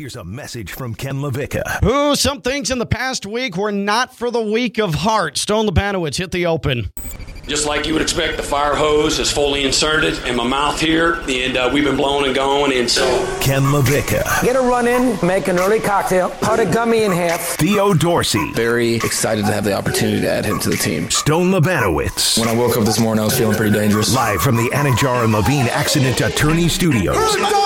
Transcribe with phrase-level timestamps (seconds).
[0.00, 1.84] Here's a message from Ken LaVicka.
[1.84, 5.36] Ooh, some things in the past week were not for the weak of heart.
[5.36, 6.90] Stone Lebanowitz hit the open.
[7.46, 11.20] Just like you would expect, the fire hose is fully inserted in my mouth here,
[11.28, 13.04] and uh, we've been blowing and going, and so.
[13.42, 14.42] Ken LaVicka.
[14.42, 17.58] Get a run in, make an early cocktail, cut a gummy in half.
[17.58, 18.54] Theo Dorsey.
[18.54, 21.10] Very excited to have the opportunity to add him to the team.
[21.10, 22.38] Stone Lebanowitz.
[22.38, 24.14] When I woke up this morning, I was feeling pretty dangerous.
[24.14, 27.16] Live from the Anidjar and Levine Accident Attorney Studios.
[27.16, 27.60] It doesn't matter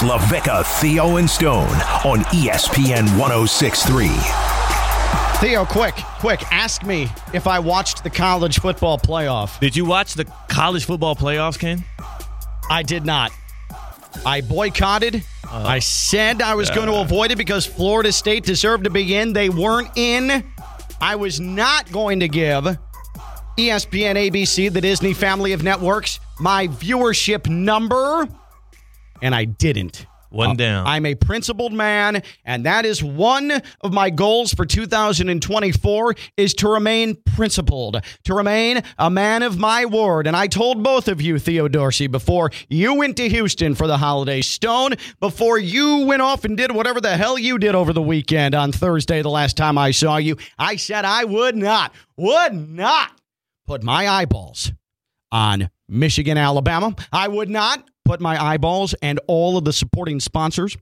[0.00, 1.68] LaVicka, Theo, and Stone
[2.04, 4.08] on ESPN 1063.
[5.40, 9.58] Theo, quick, quick, ask me if I watched the college football playoff.
[9.60, 11.84] Did you watch the college football playoffs, Ken?
[12.70, 13.32] I did not.
[14.24, 15.16] I boycotted.
[15.44, 16.76] Uh, I said I was yeah.
[16.76, 19.32] going to avoid it because Florida State deserved to be in.
[19.32, 20.44] They weren't in.
[21.00, 22.64] I was not going to give
[23.58, 28.28] ESPN ABC, the Disney family of networks, my viewership number
[29.22, 30.06] and I didn't.
[30.32, 30.86] One uh, down.
[30.86, 36.68] I'm a principled man, and that is one of my goals for 2024 is to
[36.68, 40.26] remain principled, to remain a man of my word.
[40.26, 43.98] And I told both of you, Theo Dorsey, before you went to Houston for the
[43.98, 48.02] holiday stone, before you went off and did whatever the hell you did over the
[48.02, 52.54] weekend on Thursday, the last time I saw you, I said I would not, would
[52.54, 53.10] not
[53.66, 54.72] put my eyeballs
[55.30, 56.94] on Michigan, Alabama.
[57.12, 60.76] I would not put my eyeballs and all of the supporting sponsors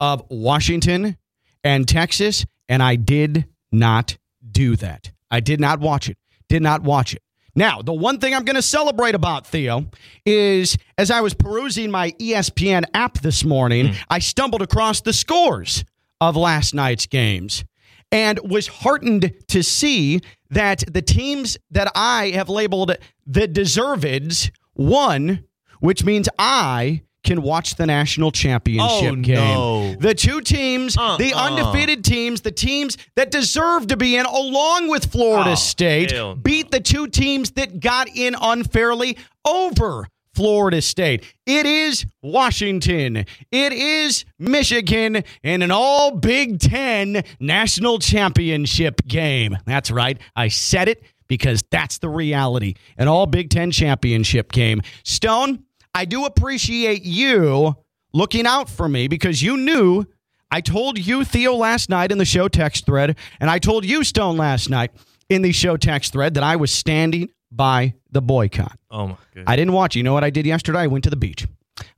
[0.00, 1.16] of Washington
[1.64, 4.18] and Texas, and I did not
[4.50, 5.10] do that.
[5.30, 6.16] I did not watch it.
[6.48, 7.22] Did not watch it.
[7.54, 9.86] Now, the one thing I'm going to celebrate about Theo
[10.26, 13.94] is as I was perusing my ESPN app this morning, hmm.
[14.10, 15.84] I stumbled across the scores
[16.20, 17.64] of last night's games
[18.12, 20.20] and was heartened to see
[20.50, 22.92] that the teams that I have labeled
[23.26, 25.44] the deserveds won,
[25.86, 29.34] which means I can watch the national championship Oh, game.
[29.34, 29.94] no.
[29.98, 31.16] The two teams, uh-uh.
[31.16, 31.46] the Uh-uh.
[31.50, 36.70] undefeated teams, the teams that deserve to be in, along with Florida Oh, State, beat
[36.70, 41.24] the two teams that got in unfairly over Florida State.
[41.46, 43.24] It is Washington.
[43.50, 49.56] It is Michigan in an all Big Ten national championship game.
[49.66, 50.18] That's right.
[50.36, 52.74] I said it because that's the reality.
[52.98, 54.80] An all Big Ten championship game.
[55.04, 55.64] Stone,
[55.96, 57.74] I do appreciate you
[58.12, 60.04] looking out for me because you knew
[60.50, 64.04] I told you, Theo, last night in the show text thread, and I told you,
[64.04, 64.90] Stone, last night
[65.30, 68.78] in the show text thread that I was standing by the boycott.
[68.90, 69.44] Oh my goodness.
[69.46, 69.96] I didn't watch.
[69.96, 70.80] You know what I did yesterday?
[70.80, 71.46] I went to the beach.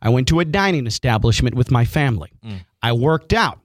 [0.00, 2.30] I went to a dining establishment with my family.
[2.80, 3.58] I worked out,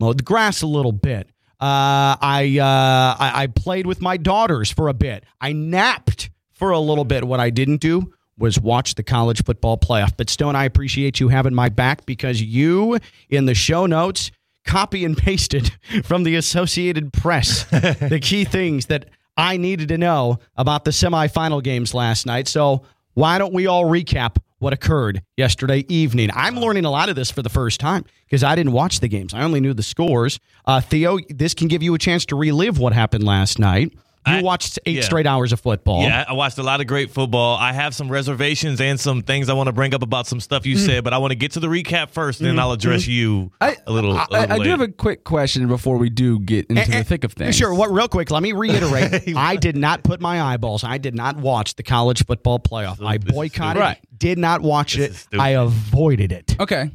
[0.00, 1.28] mowed the grass a little bit.
[1.60, 5.22] Uh, I, uh, I I played with my daughters for a bit.
[5.40, 7.22] I napped for a little bit.
[7.22, 10.12] What I didn't do was watch the college football playoff.
[10.16, 14.30] But Stone, I appreciate you having my back because you in the show notes
[14.64, 15.72] copy and pasted
[16.04, 19.06] from the Associated Press the key things that
[19.36, 22.48] I needed to know about the semifinal games last night.
[22.48, 22.82] So
[23.14, 26.30] why don't we all recap what occurred yesterday evening?
[26.34, 29.08] I'm learning a lot of this for the first time because I didn't watch the
[29.08, 29.32] games.
[29.32, 30.40] I only knew the scores.
[30.64, 33.92] Uh, Theo, this can give you a chance to relive what happened last night.
[34.30, 35.02] You I- watched eight yeah.
[35.02, 36.02] straight hours of football.
[36.02, 37.56] Yeah, I watched a lot of great football.
[37.56, 40.66] I have some reservations and some things I want to bring up about some stuff
[40.66, 40.86] you mm.
[40.86, 42.60] said, but I want to get to the recap first, then mm-hmm.
[42.60, 43.10] I'll address mm-hmm.
[43.12, 44.12] you I, a little.
[44.16, 46.92] a I, little I do have a quick question before we do get into And-
[46.92, 47.56] the and- thick of things.
[47.56, 47.72] Sure.
[47.74, 47.90] What?
[47.90, 49.34] Real quick, let me reiterate.
[49.36, 50.84] I did not put my eyeballs.
[50.84, 53.04] I did not watch the college football playoff.
[53.04, 53.82] I boycotted.
[53.82, 53.98] stupid.
[54.02, 55.38] it, Did not watch This it.
[55.40, 56.56] I avoided it.
[56.60, 56.90] Okay.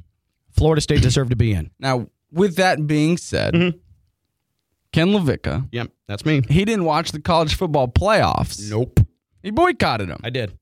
[0.52, 1.72] Florida State deserved to be in.
[1.80, 3.78] Now, with that being said, Mm-hmm.
[4.94, 6.42] Ken LaVicka, Yep, that's me.
[6.50, 8.70] he didn't watch the college football playoffs.
[8.70, 9.02] Nope.
[9.42, 10.22] He boycotted them.
[10.24, 10.58] I did.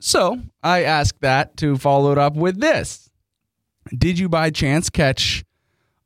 [0.00, 3.10] So I asked that to follow it up with this.
[3.96, 5.44] Did you by chance catch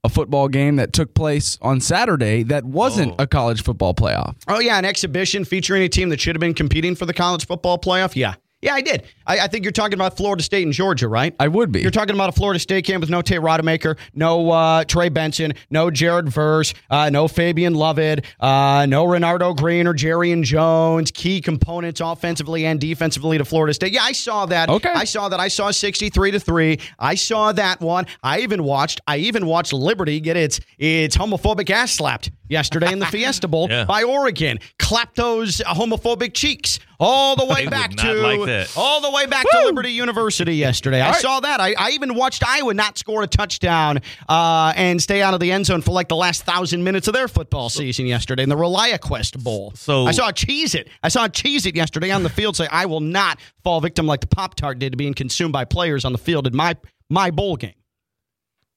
[0.04, 3.16] a football game that took place on Saturday that wasn't Oh.
[3.25, 4.37] a college football playoff?
[4.47, 7.47] Oh yeah, an exhibition featuring a team that should have been competing for the college
[7.47, 8.15] football playoff.
[8.15, 9.04] Yeah, yeah, I did.
[9.26, 11.34] I, I think you're talking about Florida State and Georgia, right?
[11.41, 11.81] I would be.
[11.81, 15.54] You're talking about a Florida State camp with no Tate Rodemaker, no uh, Trey Benson,
[15.71, 21.10] no Jared Verse, uh, no Fabien Lovett, uh, no Renardo Green or Jarrian Jones.
[21.10, 23.92] Key components offensively and defensively to Florida State.
[23.95, 24.68] Yeah, I saw that.
[24.68, 24.92] Okay.
[24.92, 25.41] I saw that.
[25.41, 26.80] I saw 63 to three.
[26.98, 28.04] I saw that one.
[28.22, 29.01] I even watched.
[29.06, 33.69] I even watched Liberty get its its homophobic ass slapped yesterday in the Fiesta Bowl
[33.71, 33.85] Yeah.
[33.85, 34.59] by Oregon.
[34.79, 39.47] Clap those homophobic cheeks all the way They back to like all the way back
[39.51, 41.01] to Liberty University yesterday.
[41.01, 41.21] I right.
[41.21, 41.59] saw that.
[41.61, 45.51] I, I even watched Iowa not score a touchdown uh, and stay out of the
[45.51, 48.57] end zone for like the last thousand minutes of their football season yesterday in the
[48.57, 49.73] ReliaQuest Bowl.
[49.77, 50.89] So- I saw a cheese it.
[51.03, 54.07] I saw a cheese it yesterday on the field say, "I will not fall victim
[54.07, 56.77] like the Pop Tart did to being consumed by players on the field in my
[57.09, 57.73] my bowl game."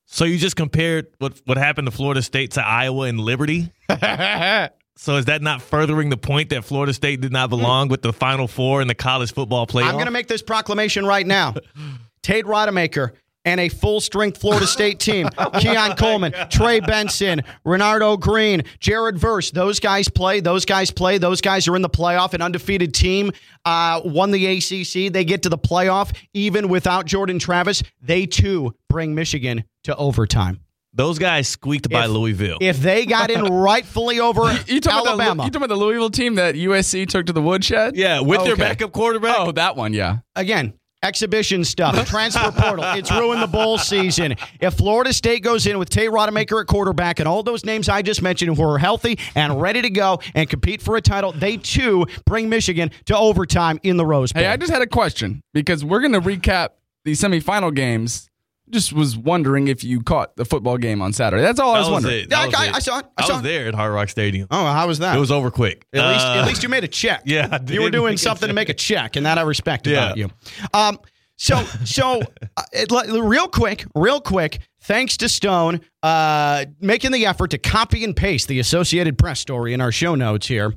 [0.06, 3.72] So you just compared what what happened to Florida State to Iowa and Liberty?
[4.96, 8.14] so is that not furthering the point that Florida State did not belong with the
[8.14, 9.86] Final Four in the college football playoff?
[9.88, 11.56] I'm going to make this proclamation right now.
[12.22, 13.12] Tate Rodemaker
[13.46, 15.28] and a full strength Florida State team.
[15.60, 19.52] Keon Coleman, Trey Benson, Renardo Green, Jared Verse.
[19.52, 20.40] Those guys play.
[20.40, 21.18] Those guys play.
[21.18, 22.34] Those guys are in the playoff.
[22.34, 23.32] An undefeated team
[23.66, 25.12] uh, won the ACC.
[25.12, 27.84] They get to the playoff even without Jordan Travis.
[28.02, 30.60] They too bring Michigan to overtime.
[30.96, 32.60] Those guys squeaked by Louisville.
[32.62, 35.84] If they got in rightfully over You talking, about the, Alabama, you talking about the
[35.84, 37.96] Louisville team that USC took to the woodshed?
[37.96, 38.62] yeah, with their Okay.
[38.62, 39.36] backup quarterback.
[39.40, 40.18] Oh, that one, yeah.
[40.36, 42.86] again, exhibition stuff, transfer portal.
[42.96, 44.36] It's ruined the bowl season.
[44.60, 48.02] If Florida State goes in with Tate Rodemaker at quarterback and all those names I
[48.02, 51.58] just mentioned who are healthy and ready to go and compete for a title, they
[51.58, 54.44] too bring Michigan to overtime in the Rose Bowl.
[54.44, 56.70] Hey, I just had a question because we're going to recap
[57.06, 58.30] the semifinal games.
[58.74, 61.44] Just was wondering if you caught the football game on Saturday.
[61.44, 62.24] That's all I was was wondering.
[62.26, 62.32] it.
[62.32, 62.76] Yeah, was I- it.
[62.76, 63.06] I saw it.
[63.18, 63.44] I I saw was it.
[63.44, 64.48] there at Hard Rock Stadium.
[64.52, 65.16] oh, how was that?
[65.16, 65.86] It was over quick.
[65.94, 67.22] At least, Uh, at least you made a check.
[67.26, 70.06] Yeah, I you were doing something to make a check, and that I respect Yeah.
[70.06, 70.30] about you.
[70.74, 71.00] Um,
[71.38, 72.22] so, so
[72.58, 74.60] uh, it, li- real quick, real quick.
[74.82, 79.74] Thanks to Stone uh, making the effort to copy and paste the Associated Press story
[79.74, 80.74] in our show notes here.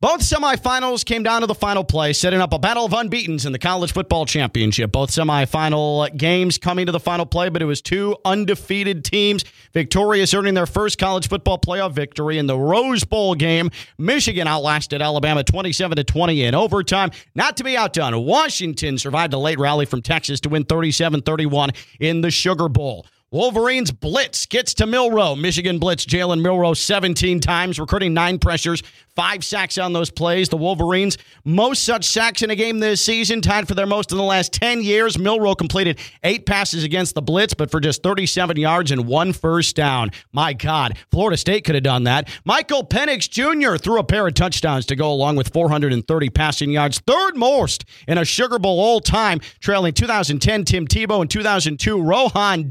[0.00, 3.52] Both semifinals came down to the final play, setting up a battle of unbeatens in
[3.52, 4.92] the college football championship.
[4.92, 10.34] Both semifinal games coming to the final play, but it was two undefeated teams victorious,
[10.34, 13.70] earning their first college football playoff victory in the Rose Bowl game.
[13.96, 17.10] Michigan outlasted Alabama 27 to 20 in overtime.
[17.34, 21.70] Not to be outdone, Washington survived a late rally from Texas to win 37 31
[21.98, 23.06] in the Sugar Bowl.
[23.34, 25.34] Wolverines blitz gets to Milroe.
[25.34, 28.80] Michigan blitz Jalen Milroe 17 times, recruiting nine pressures,
[29.16, 30.48] five sacks on those plays.
[30.48, 34.18] The Wolverines, most such sacks in a game this season, tied for their most in
[34.18, 35.18] the last 10 years.
[35.18, 39.74] Milroe completed eight passes against the blitz, but for just 37 yards and one first
[39.74, 40.10] down.
[40.32, 42.28] My God, Florida State could have done that.
[42.44, 43.76] Michael Penix Jr.
[43.78, 48.16] threw a pair of touchdowns to go along with 430 passing yards, third most in
[48.16, 52.70] a Sugar Bowl all time, trailing 2010 Tim Tebow and 2002 Rohan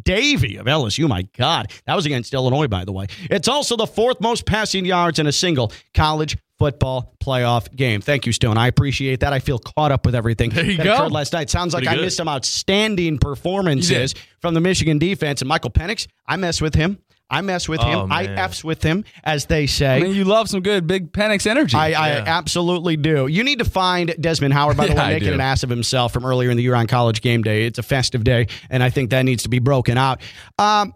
[0.57, 1.07] Of LSU.
[1.07, 3.07] My God, that was against Illinois, by the way.
[3.29, 7.99] It's also the fourth most passing yards in a single college football playoff game.
[7.99, 8.57] Thank you, Stone.
[8.57, 9.33] I appreciate that.
[9.33, 10.93] I feel caught up with everything There you that go.
[10.93, 11.49] occurred last night.
[11.49, 15.41] Sounds like I missed some outstanding performances from the Michigan defense.
[15.41, 16.99] And Michael Penix, I mess with him.
[17.33, 18.11] I mess with Oh, him.
[18.11, 18.37] I man.
[18.37, 19.97] F's with him, as they say.
[19.97, 21.75] I mean, you love some good big Penix energy.
[21.75, 22.23] I, I Yeah.
[22.27, 23.27] absolutely do.
[23.27, 26.13] You need to find Desmond Howard, by the Yeah, way, making an ass of himself
[26.13, 27.65] from earlier in the year on college game day.
[27.65, 30.21] It's a festive day, and I think that needs to be broken out.
[30.59, 30.93] Um,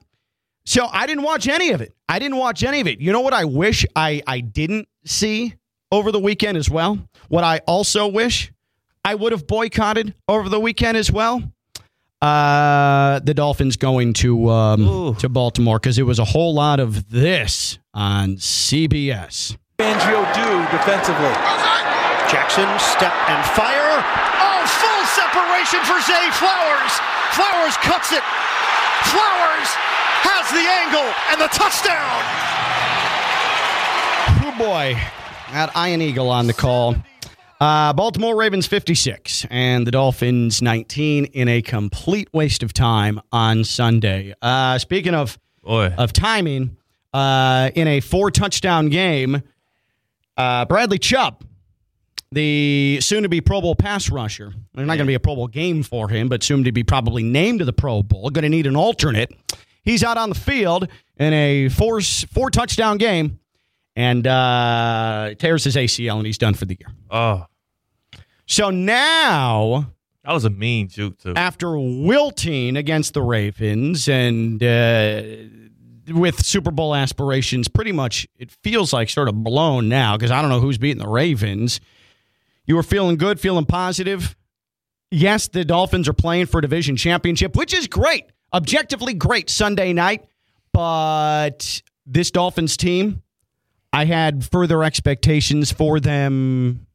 [0.65, 1.95] so I didn't watch any of it.
[2.09, 2.99] I didn't watch any of it.
[2.99, 5.55] You know what I wish I, I didn't see
[5.91, 6.99] over the weekend as well?
[7.29, 8.51] What I also wish
[9.05, 11.41] I would have boycotted over the weekend as well?
[12.21, 17.09] Uh, the Dolphins going to um, to Baltimore because it was a whole lot of
[17.09, 19.55] this on CBS.
[19.77, 21.33] Fangio do defensively?
[22.25, 24.01] Jackson, step and fire.
[24.41, 26.93] Oh, full separation for Zay Flowers.
[27.37, 28.23] Flowers cuts it.
[29.13, 29.69] Flowers
[30.25, 32.17] has the angle and the touchdown.
[34.41, 34.97] Oh boy,
[35.53, 36.95] that Ian Eagle on the call.
[37.59, 43.63] Uh, Baltimore Ravens 56 and the Dolphins 19 in a complete waste of time on
[43.63, 44.35] Sunday.
[44.43, 45.91] Uh, speaking of Boy.
[45.97, 46.77] of timing,
[47.13, 49.41] uh, in a four touchdown game,
[50.37, 51.43] uh, Bradley Chubb,
[52.31, 55.35] the soon to be Pro Bowl pass rusher, there's not going to be a Pro
[55.35, 58.43] Bowl game for him, but soon to be probably named to the Pro Bowl, going
[58.43, 59.33] to need an alternate.
[59.81, 63.39] He's out on the field in a four four touchdown game
[63.97, 66.89] and uh, tears his ACL and he's done for the year.
[67.09, 67.45] oh,
[68.45, 69.91] So now
[70.23, 71.33] that was a mean juke too.
[71.35, 75.21] after wilting against the Ravens and uh,
[76.13, 80.41] with Super Bowl aspirations, pretty much it feels like sort of blown now because I
[80.41, 81.79] don't know who's beating the Ravens.
[82.65, 84.35] You were feeling good, feeling positive.
[85.09, 89.91] Yes, the Dolphins are playing for a division championship, which is great, objectively great Sunday
[89.93, 90.25] night.
[90.73, 93.23] But this Dolphins team,
[93.93, 96.85] I had further expectations for them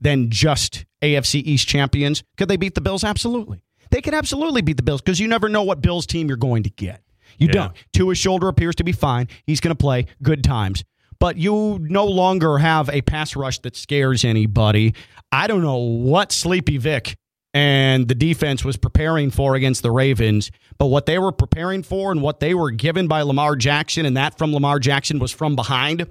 [0.00, 2.22] than just AFC East champions.
[2.36, 3.04] Could they beat the Bills?
[3.04, 3.62] Absolutely.
[3.90, 6.62] They could absolutely beat the Bills because you never know what Bills team you're going
[6.64, 7.02] to get.
[7.38, 7.52] You Yeah.
[7.52, 7.72] don't.
[7.92, 9.28] Tua's shoulder appears to be fine.
[9.46, 10.84] He's going to play good times.
[11.20, 14.94] but you no longer have a pass rush that scares anybody.
[15.32, 17.16] I don't know what Sleepy Vic
[17.52, 22.12] and the defense was preparing for against the Ravens, but what they were preparing for
[22.12, 25.56] and what they were given by Lamar Jackson, and that from Lamar Jackson was from
[25.56, 26.06] behind.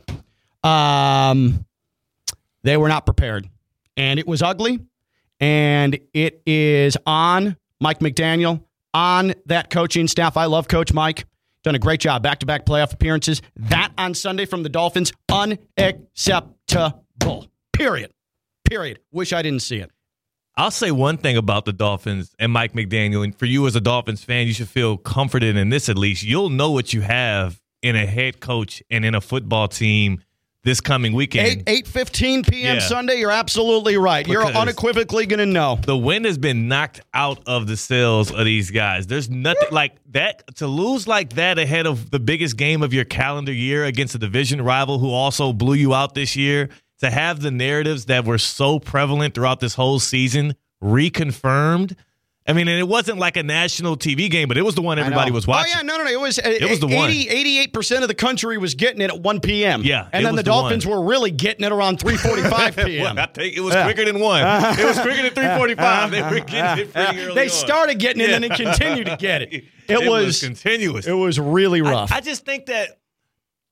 [0.67, 1.65] Um,
[2.63, 3.47] they were not prepared,
[3.95, 4.79] and it was ugly,
[5.39, 10.35] and it is on Mike McDaniel on that coaching staff.
[10.35, 11.25] I love Coach Mike.
[11.63, 12.21] Done a great job.
[12.21, 13.41] Back to back playoff appearances.
[13.55, 17.47] That on Sunday from the Dolphins, unacceptable.
[17.71, 18.11] Period.
[18.69, 18.99] Period.
[19.11, 19.89] Wish I didn't see it.
[20.57, 23.81] I'll say one thing about the Dolphins and Mike McDaniel, and for you as a
[23.81, 26.23] Dolphins fan, you should feel comforted in this at least.
[26.23, 30.21] You'll know what you have in a head coach and in a football team
[30.67, 31.47] this coming weekend.
[31.47, 32.75] Eight eight fifteen p.m.
[32.75, 32.81] Yeah.
[32.81, 33.19] Sunday.
[33.19, 34.27] You're absolutely right.
[34.27, 35.79] You're unequivocally going to know.
[35.81, 39.07] the wind has been knocked out of the sails of these guys.
[39.07, 43.05] There's nothing like that to lose like that ahead of the biggest game of your
[43.05, 46.69] calendar year against a division rival who also blew you out this year.
[46.99, 51.95] To have the narratives that were so prevalent throughout this whole season reconfirmed.
[52.49, 54.97] I mean, and it wasn't like a national TV game, but it was the one
[54.97, 55.73] everybody was watching.
[55.75, 56.09] Oh yeah, no, no, no.
[56.09, 56.39] It was.
[56.39, 57.09] Uh, it was the one.
[57.09, 59.81] 88 percent of the country was getting it at one p.m.
[59.83, 60.97] Yeah, and then the the Dolphins one.
[60.97, 63.15] were really getting it around three forty-five p.m.
[63.15, 63.83] Well, I think it was Yeah.
[63.83, 64.41] quicker than one.
[64.79, 66.11] It was quicker than 345.
[66.11, 67.49] They were getting it pretty early they on.
[67.49, 69.65] started getting it and then continued to get it.
[69.89, 71.07] It, It was, was continuous.
[71.07, 72.11] It was really I- rough.
[72.11, 72.99] I, just think that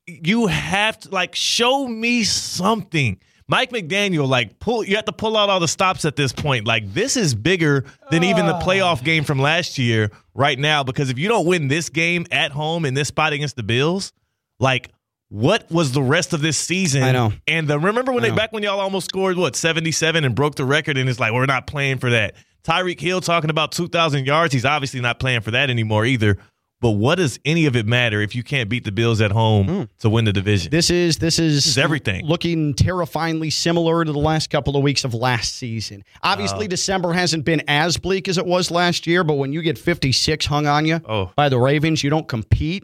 [0.07, 3.19] you have to like show me something.
[3.47, 6.65] Mike McDaniel, like pull you have to pull out all the stops at this point.
[6.65, 8.61] Like this is bigger than even the ah.
[8.61, 10.83] playoff game from last year right now.
[10.83, 14.13] Because if you don't win this game at home in this spot against the Bills,
[14.59, 14.89] like
[15.29, 17.03] what was the rest of this season?
[17.03, 17.33] I know.
[17.47, 20.55] And the, remember when they back when y'all almost scored what seventy seven and broke
[20.55, 22.35] the record, and it's like we're not playing for that.
[22.63, 24.53] Tyreek Hill talking about two thousand yards.
[24.53, 26.37] He's obviously not playing for that anymore either.
[26.85, 29.89] But what does any of it matter if you can't beat the Bills at home
[30.01, 30.69] to win the division?
[30.69, 32.23] This is this is, is everything.
[32.27, 36.03] looking terrifyingly similar to the last couple of weeks of last season.
[36.21, 39.79] Obviously, December hasn't been as bleak as it was last year, but when you get
[39.79, 41.31] 56 hung on you Oh.
[41.35, 42.83] by the Ravens, you don't compete.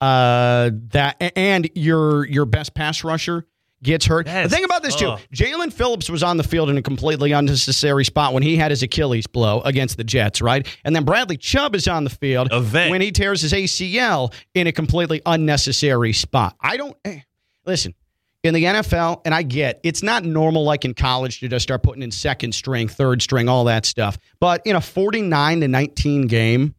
[0.00, 3.46] Uh, that and your your best pass rusher
[3.82, 4.26] gets hurt.
[4.26, 7.32] That's the thing about this too, Jaelan Phillips was on the field in a completely
[7.32, 10.66] unnecessary spot when he had his Achilles blow against the Jets, right?
[10.84, 12.90] And then Bradley Chubb is on the field A vet.
[12.90, 16.56] when he tears his ACL in a completely unnecessary spot.
[16.60, 17.20] I don't eh,
[17.64, 17.94] listen
[18.42, 21.82] in the NFL, and I get it's not normal like in college to just start
[21.82, 24.18] putting in second string, third string, all that stuff.
[24.40, 26.74] But in a 49 to 19 game,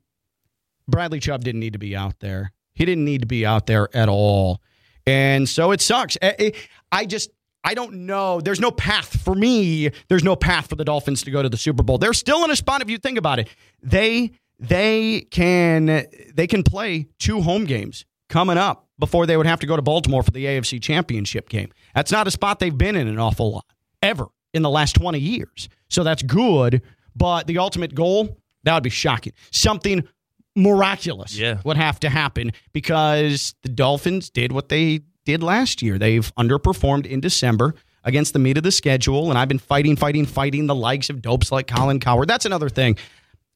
[0.88, 2.54] Bradley Chubb didn't need to be out there.
[2.74, 4.62] He didn't need to be out there at all.
[5.06, 6.18] And so it sucks.
[6.22, 6.52] Eh, eh,
[6.92, 7.30] I just
[7.64, 8.40] I don't know.
[8.40, 9.90] There's no path for me.
[10.08, 11.98] There's no path for the Dolphins to go to the Super Bowl.
[11.98, 13.50] They're still in a spot if you think about it.
[13.84, 19.60] They they can they can play two home games coming up before they would have
[19.60, 21.70] to go to Baltimore for the AFC Championship game.
[21.94, 23.66] That's not a spot they've been in an awful lot
[24.02, 25.70] ever in the last 20 years.
[25.90, 26.82] So that's good,
[27.16, 29.34] but the ultimate goal, that would be shocking.
[29.52, 30.08] Something
[30.56, 31.60] miraculous Yeah.
[31.64, 36.00] would have to happen because the Dolphins did what they did last year.
[36.00, 40.26] They've underperformed in December against the meat of the schedule, and I've been fighting, fighting,
[40.26, 42.30] fighting the likes of dopes like Colin Cowherd.
[42.30, 42.98] That's another thing.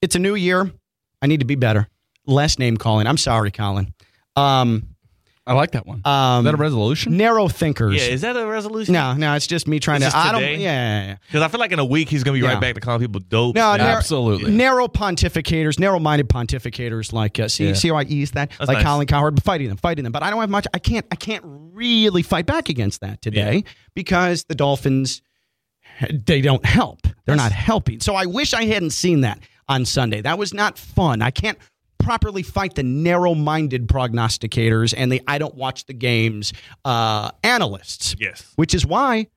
[0.01, 0.69] It's a new year.
[1.21, 1.87] I need to be better.
[2.27, 3.07] Less name calling.
[3.07, 3.93] I'm sorry, Colin.
[4.35, 4.90] Um,
[5.47, 6.01] I like that one.
[6.05, 7.17] um, Is that a resolution?
[7.17, 7.95] narrow thinkers.
[7.95, 8.93] Yeah, is that a resolution?
[8.93, 10.17] no, no, it's just me trying It's to.
[10.17, 10.41] just I don't.
[10.43, 11.15] Yeah, yeah, yeah.
[11.25, 12.53] Because I feel like in a week he's going to be Yeah.
[12.53, 13.55] right back to calling people dope.
[13.55, 14.51] No, and- narrow- Absolutely.
[14.51, 17.73] Narrow pontificators, narrow-minded pontificators like uh, see, Yeah.
[17.73, 18.85] see how I ease that, That's like nice.
[18.85, 20.11] Colin Cowherd, but fighting them, fighting them.
[20.11, 20.67] But I don't have much.
[20.75, 21.05] I can't.
[21.11, 23.63] I can't really fight back against that today
[23.95, 25.21] because the Dolphins
[26.11, 27.01] they don't help.
[27.25, 27.99] They're not helping.
[27.99, 30.21] So I wish I hadn't seen that on Sunday.
[30.21, 31.21] That was not fun.
[31.21, 31.57] I can't
[32.03, 36.53] properly fight the narrow-minded prognosticators and the I don't watch the games
[36.85, 38.15] uh, analysts.
[38.19, 38.51] Yes.
[38.55, 39.27] Which is why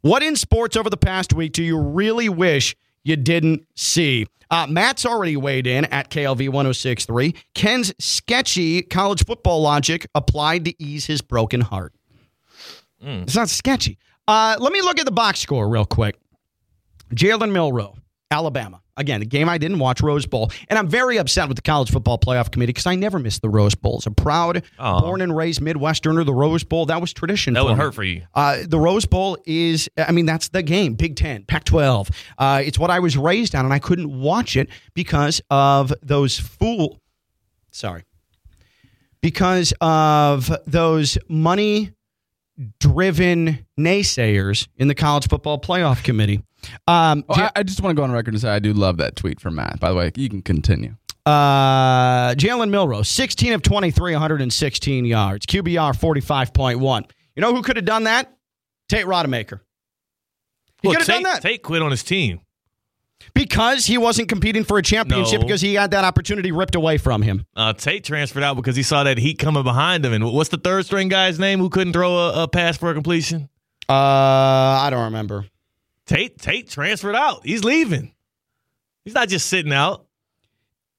[0.00, 4.26] What in sports over the past week do you really wish you didn't see?
[4.50, 7.34] Uh, Matt's already weighed in at KLV 1063.
[7.54, 11.94] Ken's sketchy college football logic applied to ease his broken heart.
[13.22, 13.98] It's not sketchy.
[14.28, 16.16] Uh, let me look at the box score real quick.
[17.12, 17.96] Jalen Milroe
[18.30, 18.80] Alabama.
[18.96, 20.52] Again, a game I didn't watch, Rose Bowl.
[20.68, 23.48] And I'm very upset with the College Football Playoff Committee because I never missed the
[23.48, 23.96] Rose Bowl.
[23.98, 27.72] As a proud, born and raised Midwesterner, the Rose Bowl, that was tradition That would
[27.72, 27.76] me.
[27.78, 28.22] hurt for you.
[28.34, 30.94] Uh, the Rose Bowl is, I mean, that's the game.
[30.94, 32.08] Big Ten, Pac 12.
[32.38, 36.38] Uh, it's what I was raised on, and I couldn't watch it because of those
[36.38, 37.00] fool.
[37.72, 38.04] Sorry.
[39.20, 41.90] Because of those money
[42.78, 46.42] driven naysayers in the College Football Playoff Committee.
[46.88, 48.96] Um, Oh, I, I just want to go on record and say I do love
[48.98, 49.80] that tweet from Matt.
[49.80, 50.96] By the way, you can continue.
[51.26, 55.46] Uh, Jalen Milroe, 16 of 23, 116 yards.
[55.46, 57.10] QBR 45.1.
[57.36, 58.32] You know who could have done that?
[58.88, 59.60] Tate Rodemaker.
[60.82, 62.40] He Look, could have done that Tate quit on his team.
[63.34, 65.46] because he wasn't competing for a championship No.
[65.46, 67.46] because he had that opportunity ripped away from him.
[67.56, 70.12] Uh, Tate transferred out because he saw that heat coming behind him.
[70.12, 72.94] And what's the third string guy's name who couldn't throw a, a pass for a
[72.94, 73.48] completion?
[73.88, 75.46] Uh, I don't remember.
[76.06, 77.44] Tate Tate transferred out.
[77.44, 78.14] He's leaving.
[79.04, 80.06] He's not just sitting out.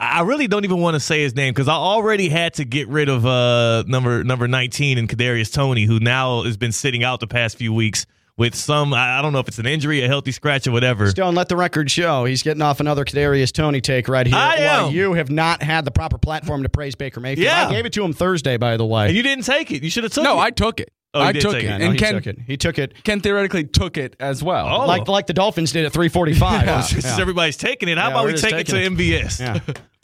[0.00, 2.88] I really don't even want to say his name because I already had to get
[2.88, 7.18] rid of uh, number number 19 and Kadarius Toney, who now has been sitting out
[7.20, 10.30] the past few weeks with some I don't know if it's an injury, a healthy
[10.30, 11.10] scratch, or whatever.
[11.10, 12.24] Stone, let the record show.
[12.24, 14.36] He's getting off another Kadarius Toney take right here.
[14.36, 14.92] I am.
[14.92, 17.46] you have not had the proper platform to praise Baker Mayfield.
[17.46, 17.66] Yeah.
[17.66, 19.08] I gave it to him Thursday, by the way.
[19.08, 19.82] And you didn't take it.
[19.82, 20.42] You should have took No, it.
[20.42, 20.92] I took it.
[21.14, 21.66] Oh, you I did took take it.
[21.66, 21.72] it.
[21.72, 22.38] I know And oh, he Ken, took it.
[22.46, 24.66] He took it Ken theoretically took it as well.
[24.68, 24.86] Oh.
[24.86, 26.62] like like the Dolphins did at 345.
[26.66, 26.80] Yeah.
[26.82, 29.40] Since everybody's taking it, how Yeah, about we're we just take it to taking MVS?
[29.40, 29.60] Yeah.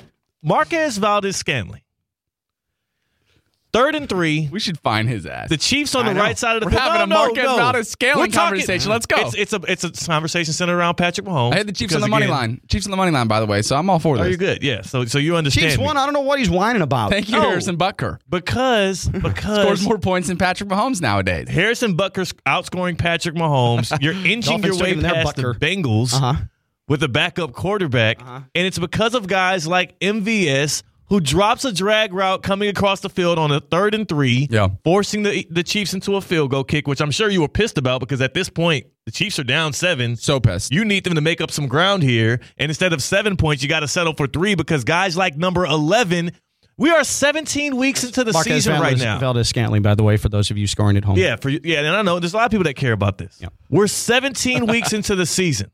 [0.42, 1.80] Marquez Valdes-Scantling.
[3.74, 4.48] Third and three.
[4.52, 5.48] We should find his ass.
[5.50, 6.20] The Chiefs on I the know.
[6.20, 6.82] right side of the We're field.
[6.82, 7.56] having No, a no, Marquez no.
[7.56, 8.90] Valdes-Scantling We're talking- conversation.
[8.90, 9.16] Let's go.
[9.18, 11.54] It's, it's a it's a conversation centered around Patrick Mahomes.
[11.54, 12.60] I had the Chiefs on because the money again- line.
[12.70, 13.62] Chiefs on the money line, by the way.
[13.62, 14.28] So I'm all for Oh, this.
[14.28, 14.62] you're good.
[14.62, 14.82] Yeah.
[14.82, 15.84] So so you understand Chiefs me.
[15.84, 15.96] won.
[15.96, 17.10] I don't know what he's whining about.
[17.10, 17.42] Thank you, No.
[17.48, 18.18] Harrison Butker.
[18.30, 21.48] because because Scores more points than Patrick Mahomes nowadays.
[21.48, 23.96] Harrison Butker's outscoring Patrick Mahomes.
[24.00, 26.34] You're inching your way taking their past the Bengals Uh-huh.
[26.86, 32.12] with a backup quarterback, and it's because of guys like MVS who drops a drag
[32.14, 34.68] route coming across the field on a third and three, Yeah.
[34.84, 37.78] forcing the the Chiefs into a field goal kick, which I'm sure you were pissed
[37.78, 40.16] about because at this point the Chiefs are down seven.
[40.16, 40.72] So pissed.
[40.72, 43.68] You need them to make up some ground here, and instead of seven points, you
[43.68, 46.32] got to settle for three because guys like number eleven.
[46.76, 49.20] We are 17 weeks into the Marquez season right now.
[49.20, 51.16] Valdes-Scantling, by the way, for those of you scoring at home.
[51.16, 53.38] Yeah, for yeah, and I know there's a lot of people that care about this.
[53.40, 53.50] Yeah.
[53.70, 55.70] We're 17 weeks into the season,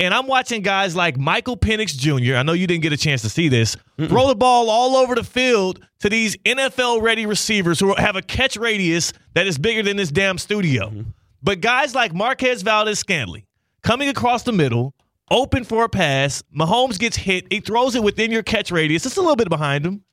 [0.00, 2.36] and I'm watching guys like Michael Penix Jr.
[2.36, 3.76] I know you didn't get a chance to see this.
[3.98, 8.22] Throw the ball all over the field to these NFL ready receivers who have a
[8.22, 10.88] catch radius that is bigger than this damn studio.
[10.88, 11.10] Mm-hmm.
[11.42, 13.44] But guys like Marquez Valdes-Scantling
[13.82, 14.94] coming across the middle,
[15.30, 16.42] open for a pass.
[16.56, 17.46] Mahomes gets hit.
[17.52, 19.04] He throws it within your catch radius.
[19.04, 20.04] It's a little bit behind him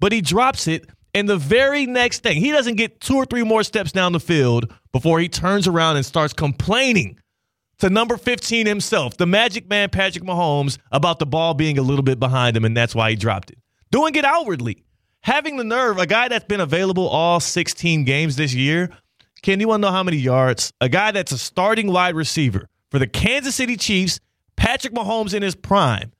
[0.00, 0.86] but he drops it.
[1.14, 4.20] And the very next thing, he doesn't get two or three more steps down the
[4.20, 7.18] field before he turns around and starts complaining
[7.78, 12.02] to number 15 himself, the magic man, Patrick Mahomes, about the ball being a little
[12.02, 13.58] bit behind him, and that's why he dropped it.
[13.90, 14.84] Doing it outwardly.
[15.20, 18.90] Having the nerve, a guy that's been available all 16 games this year.
[19.42, 20.72] can to know how many yards?
[20.80, 24.20] A guy that's a starting wide receiver for the Kansas City Chiefs,
[24.56, 26.12] Patrick Mahomes in his prime,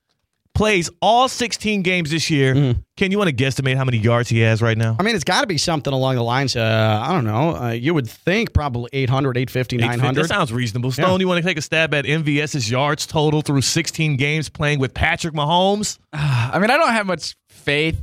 [0.54, 2.54] plays all 16 games this year.
[2.96, 4.96] Can you want to guesstimate how many yards he has right now?
[4.98, 6.54] I mean, it's got to be something along the lines.
[6.54, 7.56] Uh, I don't know.
[7.56, 10.00] Uh, you would think probably 800, 850, 850.
[10.00, 10.22] 900.
[10.22, 10.92] That sounds reasonable.
[10.92, 11.18] Stone, Yeah.
[11.18, 14.94] you want to take a stab at MVS's yards total through 16 games playing with
[14.94, 15.98] Patrick Mahomes?
[16.12, 18.00] I mean, I don't have much faith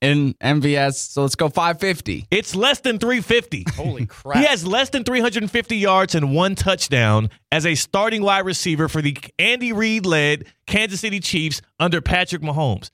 [0.00, 0.94] in MVS.
[0.94, 2.26] So let's go 550.
[2.30, 3.64] It's less than 350.
[3.74, 4.38] Holy crap.
[4.38, 9.02] He has less than 350 yards and one touchdown as a starting wide receiver for
[9.02, 12.90] the Andy Reid led Kansas City Chiefs under Patrick Mahomes.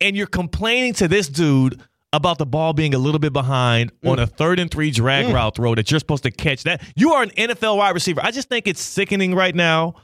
[0.00, 1.80] And you're complaining to this dude
[2.12, 4.10] about the ball being a little bit behind Mm.
[4.12, 6.82] on a third and three drag route throw that you're supposed to catch that.
[6.96, 8.20] You are an NFL wide receiver.
[8.24, 9.94] I just think it's sickening right now.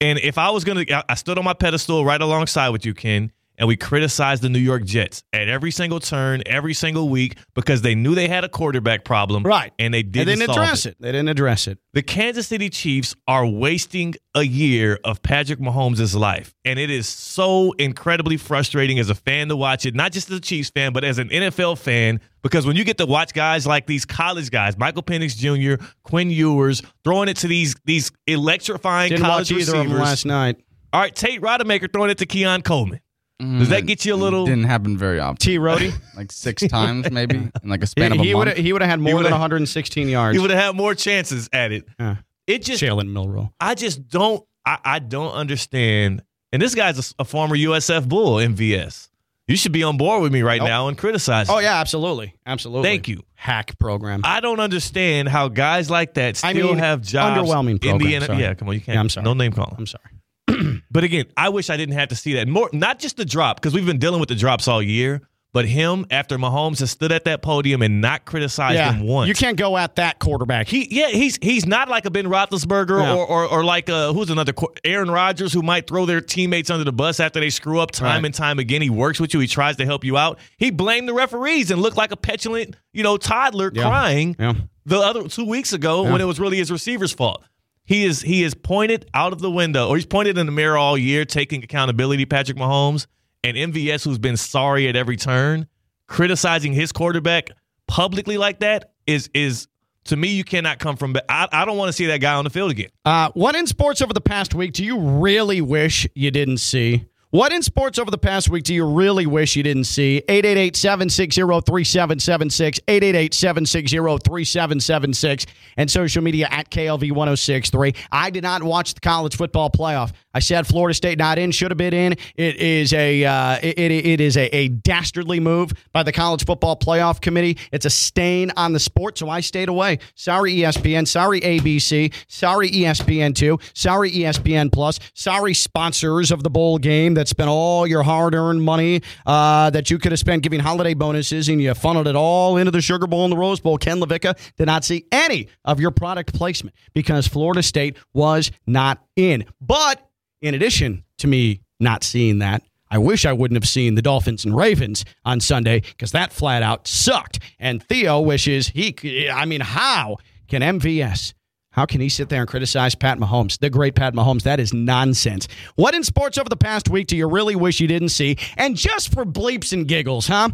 [0.00, 2.92] And if I was going to, I stood on my pedestal right alongside with you,
[2.94, 7.36] Ken, and we criticized the New York Jets at every single turn, every single week
[7.54, 9.42] because they knew they had a quarterback problem.
[9.42, 9.72] Right.
[9.78, 10.96] And they They didn't, didn't solve address it.
[11.00, 11.78] They didn't address it.
[11.92, 16.54] The Kansas City Chiefs are wasting a year of Patrick Mahomes' life.
[16.64, 20.38] And it is so incredibly frustrating as a fan to watch it, not just as
[20.38, 23.66] a Chiefs fan, but as an NFL fan, because when you get to watch guys
[23.66, 29.10] like these college guys, Michael Penix Jr., Quinn Ewers, throwing it to these these electrifying
[29.10, 29.80] Didn't college watch either receivers.
[29.86, 30.56] of them last night.
[30.92, 33.00] All right, Tate Rodemaker throwing it to Keon Coleman.
[33.38, 34.46] Does that get you a mm, little?
[34.46, 35.36] Didn't happen very often.
[35.36, 35.58] T.
[35.58, 35.92] Rody.
[36.16, 38.56] Like six times, maybe, in like a He, span of a he would month.
[38.58, 40.34] he would have had more than would've- 116 yards.
[40.34, 41.84] He would have had more chances at it.
[42.00, 42.16] Yeah.
[42.46, 43.52] It just Jalen Milroe.
[43.60, 44.42] I just don't.
[44.64, 46.22] I, I don't understand.
[46.52, 49.10] And this guy's a, a former USF Bull, MVS.
[49.48, 51.48] You should be on board with me right now and criticize.
[51.50, 52.88] Oh yeah, absolutely, absolutely.
[52.88, 53.22] Thank you.
[53.34, 54.22] Hack program.
[54.24, 57.38] I don't understand how guys like that still I mean, have jobs.
[57.38, 58.40] underwhelming in program, the N- sorry.
[58.40, 58.94] Yeah, come on, you can't.
[58.94, 59.24] Yeah, I'm sorry.
[59.24, 59.74] No name calling.
[59.78, 60.04] I'm sorry.
[60.90, 62.70] But again, I wish I didn't have to see that more.
[62.72, 65.22] Not just the drop because we've been dealing with the drops all year.
[65.52, 69.26] But him after Mahomes has stood at that podium and not criticized Yeah, him once.
[69.28, 70.68] you can't go at that quarterback.
[70.68, 73.14] He yeah he's he's not like a Ben Roethlisberger Yeah.
[73.14, 74.52] or, or or like uh who's another
[74.84, 78.16] Aaron Rodgers who might throw their teammates under the bus after they screw up time
[78.18, 78.24] Right.
[78.26, 78.82] and time again.
[78.82, 79.40] He works with you.
[79.40, 80.38] He tries to help you out.
[80.58, 83.82] He blamed the referees and looked like a petulant you know toddler Yeah.
[83.84, 84.52] crying Yeah.
[84.84, 87.42] the other two weeks ago when it was really his receiver's fault.
[87.86, 90.76] He is he is pointed out of the window or he's pointed in the mirror
[90.76, 92.26] all year taking accountability.
[92.26, 93.06] Patrick Mahomes
[93.42, 95.66] and MVS who's been sorry at every turn
[96.06, 97.50] criticizing his quarterback
[97.86, 99.68] publicly like that is is
[100.04, 101.16] to me you cannot come from.
[101.28, 102.90] I, I don't want to see that guy on the field again.
[103.04, 107.06] Uh, what in sports over the past week do you really wish you didn't see?
[107.30, 110.22] What in sports over the past week do you really wish you didn't see?
[110.28, 117.96] 888-760-3776, 888-760-3776, and social media at KLV1063.
[118.12, 120.12] I did not watch the college football playoff.
[120.32, 122.12] I said Florida State not in, should have been in.
[122.36, 126.44] It is a uh, it, it, it is a, a dastardly move by the college
[126.44, 127.58] football playoff committee.
[127.72, 129.98] It's a stain on the sport, so I stayed away.
[130.14, 136.78] Sorry ESPN, sorry ABC, sorry E ESPN2, sorry ESPN Plus, sorry sponsors of the bowl
[136.78, 140.94] game that spent all your hard-earned money uh, that you could have spent giving holiday
[140.94, 143.76] bonuses and you funneled it all into the Sugar Bowl and the Rose Bowl.
[143.76, 149.04] Ken LaVicka did not see any of your product placement because Florida State was not
[149.16, 149.44] in.
[149.60, 150.08] But
[150.40, 154.44] in addition to me not seeing that, I wish I wouldn't have seen the Dolphins
[154.44, 157.40] and Ravens on Sunday because that flat out sucked.
[157.58, 159.28] And Theo wishes he.
[159.28, 161.34] I mean, how can MVS?
[161.76, 164.44] How can he sit there and criticize Pat Mahomes, the great Pat Mahomes?
[164.44, 165.46] That is nonsense.
[165.74, 168.38] What in sports over the past week do you really wish you didn't see?
[168.56, 170.48] And just for bleeps and giggles, huh?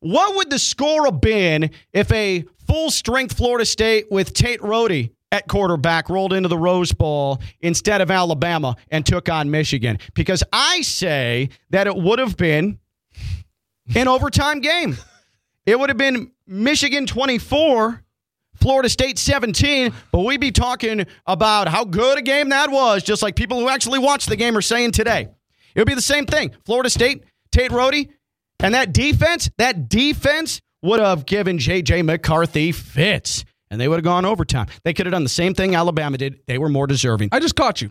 [0.00, 5.12] What would the score have been if a full strength Florida State with Tate Rody
[5.30, 9.98] at quarterback rolled into the Rose Bowl instead of Alabama and took on Michigan?
[10.14, 12.78] Because I say that it would have been
[13.94, 14.96] an overtime game.
[15.66, 18.02] It would have been Michigan 24,
[18.60, 23.22] Florida State 17, but we'd be talking about how good a game that was, just
[23.22, 25.28] like people who actually watched the game are saying today.
[25.74, 26.52] It would be the same thing.
[26.64, 28.10] Florida State, Tate Rody,
[28.60, 32.02] and that defense, that defense would have given J.J.
[32.02, 34.66] McCarthy fits, and they would have gone overtime.
[34.84, 36.40] They could have done the same thing Alabama did.
[36.46, 37.30] They were more deserving.
[37.32, 37.90] I just caught you.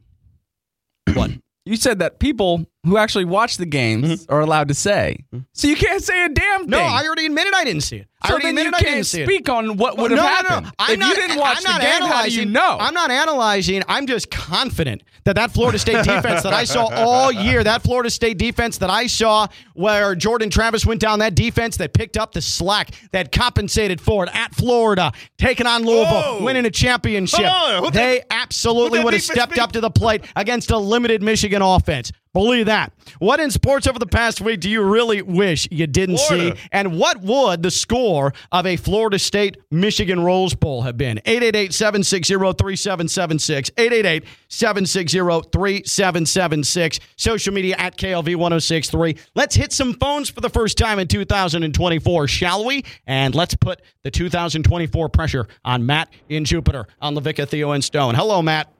[1.14, 1.32] What?
[1.66, 4.34] You said that people who actually watch the games mm-hmm.
[4.34, 5.26] are allowed to say.
[5.34, 5.44] Mm-hmm.
[5.54, 6.70] So you can't say a damn thing.
[6.70, 8.08] No, I already admitted I didn't see it.
[8.22, 9.26] I so already admitted I didn't can't see it.
[9.28, 10.66] speak on what would have no, happened.
[10.66, 10.76] No, no.
[10.80, 12.78] I'm if not, you didn't watch I'm the game, how do you analyzing- know?
[12.80, 13.84] I'm not analyzing.
[13.88, 18.10] I'm just confident that that Florida State defense that I saw all year, that Florida
[18.10, 22.32] State defense that I saw where Jordan Travis went down, that defense that picked up
[22.32, 26.44] the slack, that compensated for it at Florida, taking on Louisville, Whoa.
[26.44, 27.46] winning a championship.
[27.46, 27.92] On.
[27.92, 29.62] They that- absolutely would have stepped beat?
[29.62, 32.12] up to the plate against a limited Michigan offense.
[32.36, 32.92] Believe that.
[33.20, 36.58] What in sports over the past week do you really wish you didn't Florida.
[36.58, 36.64] see?
[36.74, 41.20] And what would the score of a Florida State Michigan Rose Bowl have been?
[41.20, 43.72] 888 760 3776.
[43.78, 45.18] 888 760
[45.50, 47.00] 3776.
[47.16, 49.16] Social media at KLV 1063.
[49.34, 52.84] Let's hit some phones for the first time in 2024, shall we?
[53.08, 58.16] And let's put the 2024 pressure on Matt in Jupiter on LaVicka, Theo, and Stone.
[58.16, 58.74] Hello, Matt.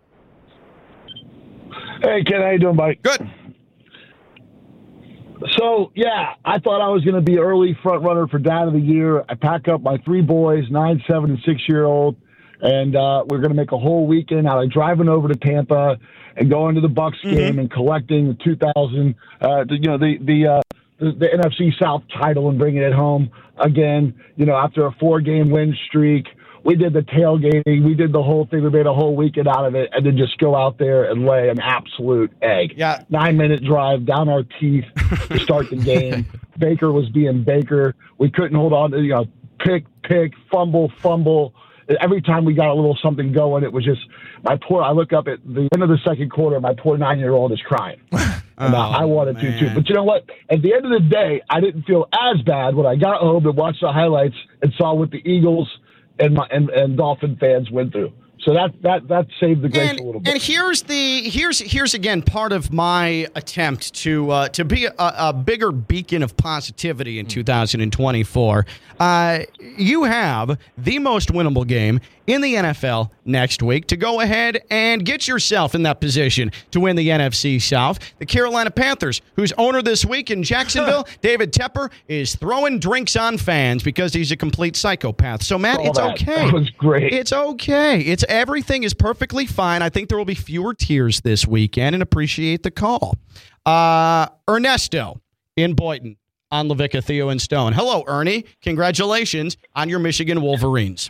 [2.02, 2.96] Hey, Ken, how you doing, buddy?
[3.02, 3.32] Good.
[5.58, 8.74] So yeah, I thought I was going to be early front runner for Dad of
[8.74, 9.24] the Year.
[9.28, 12.16] I pack up my three boys, nine, seven, and six year old,
[12.62, 15.98] and uh, we're going to make a whole weekend out of driving over to Tampa
[16.38, 20.18] and going to the Bucks game and collecting the 2000, uh, the, you know, the
[20.22, 20.62] the, uh,
[21.00, 24.14] the the NFC South title and bringing it home again.
[24.36, 26.28] You know, after a four game win streak.
[26.66, 27.86] We did the tailgating.
[27.86, 28.64] We did the whole thing.
[28.64, 31.24] We made a whole weekend out of it, and then just go out there and
[31.24, 32.74] lay an absolute egg.
[32.76, 33.04] Yeah.
[33.08, 34.86] Nine minute drive down our teeth
[35.30, 36.26] to start the game.
[36.58, 37.94] Baker was being Baker.
[38.18, 39.26] We couldn't hold on to, you know,
[39.60, 41.54] pick, pick, fumble, fumble.
[42.02, 44.02] Every time we got a little something going, it was just
[44.42, 44.82] my poor.
[44.82, 47.52] I look up at the end of the second quarter, my poor nine year old
[47.52, 48.02] is crying.
[48.58, 49.70] And I I oh, wanted to too.
[49.76, 50.30] But you know what?
[50.50, 53.46] At the end of the day, I didn't feel as bad when I got home
[53.46, 55.70] and watched the highlights and saw what the Eagles
[56.20, 58.14] and my and, and Dolphin fans went through.
[58.42, 60.34] So that that that saved the grace and, a little bit.
[60.34, 64.94] and here's the here's here's again part of my attempt to uh, to be a,
[65.00, 68.66] a bigger beacon of positivity in 2024.
[69.00, 74.62] Uh, you have the most winnable game in the NFL next week to go ahead
[74.70, 78.00] and get yourself in that position to win the NFC South.
[78.20, 83.38] The Carolina Panthers, whose owner this week in Jacksonville, David Tepper, is throwing drinks on
[83.38, 85.44] fans because he's a complete psychopath.
[85.44, 86.22] So Matt, Saw it's that.
[86.22, 86.46] okay.
[86.46, 87.14] That was great.
[87.14, 88.00] It's okay.
[88.02, 89.82] It's everything is perfectly fine.
[89.82, 93.16] I think there will be fewer tears this weekend and appreciate the call.
[93.66, 95.22] Uh, Ernesto
[95.56, 96.18] in Boynton
[96.52, 97.74] on LaVicka, Theo, and Stone.
[97.74, 98.46] Hello, Ernie.
[98.62, 101.10] Congratulations on your Michigan Wolverines.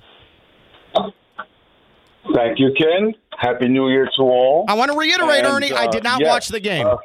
[2.34, 3.13] Thank you, Ken.
[3.38, 4.65] Happy New Year to all.
[4.67, 6.88] I want to reiterate, And, Ernie, I uh, did not yes, watch the game.
[6.88, 6.97] uh,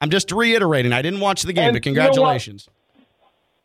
[0.00, 0.92] I'm just reiterating.
[0.92, 2.68] I didn't watch the game, but you know congratulations.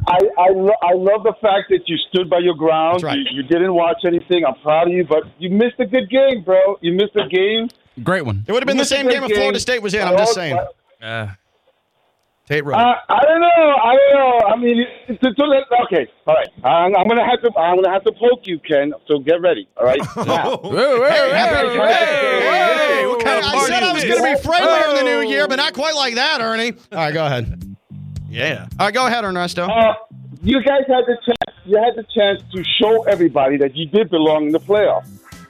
[0.08, 2.96] I I, lo- I love the fact that you stood by your ground.
[2.96, 3.18] That's right.
[3.18, 4.46] You, you didn't watch anything.
[4.46, 6.78] I'm proud of you, but you missed a good game, bro.
[6.82, 7.70] You missed a game.
[8.04, 8.44] Great one.
[8.48, 10.02] It would have been the same good game if Florida State was in.
[10.08, 10.60] I'm just saying.
[11.02, 11.28] Uh,
[12.48, 12.76] Tate Road.
[12.76, 13.48] I, I don't know.
[13.48, 14.48] I don't know.
[14.48, 16.48] I mean, to, to let, okay, all right.
[16.64, 17.60] I'm, I'm gonna have to.
[17.60, 18.94] I'm gonna have to poke you, Ken.
[19.08, 19.68] So get ready.
[19.78, 20.00] All right.
[20.28, 24.04] Now, Hey, happy- hey, hey, hey, what kind of I party said I is was
[24.04, 24.20] this?
[24.20, 26.74] going to be friendlier in the new year, but not quite like that, Ernie.
[26.92, 27.75] All right, go ahead.
[28.36, 28.68] Yeah.
[28.80, 29.64] All right, go ahead, Ernesto.
[29.66, 29.94] uh,
[30.44, 31.58] you guys had the chance.
[31.66, 35.08] You had the chance to show everybody that you did belong in the playoffs.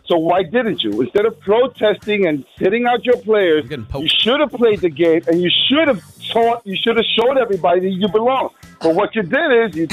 [0.08, 1.02] So why didn't you?
[1.02, 4.04] Instead of protesting and sitting out your players, I'm getting poked.
[4.04, 6.62] you should have played the game and you should have taught.
[6.65, 8.50] You should have showed everybody that you belong.
[8.82, 9.88] But what you did is you.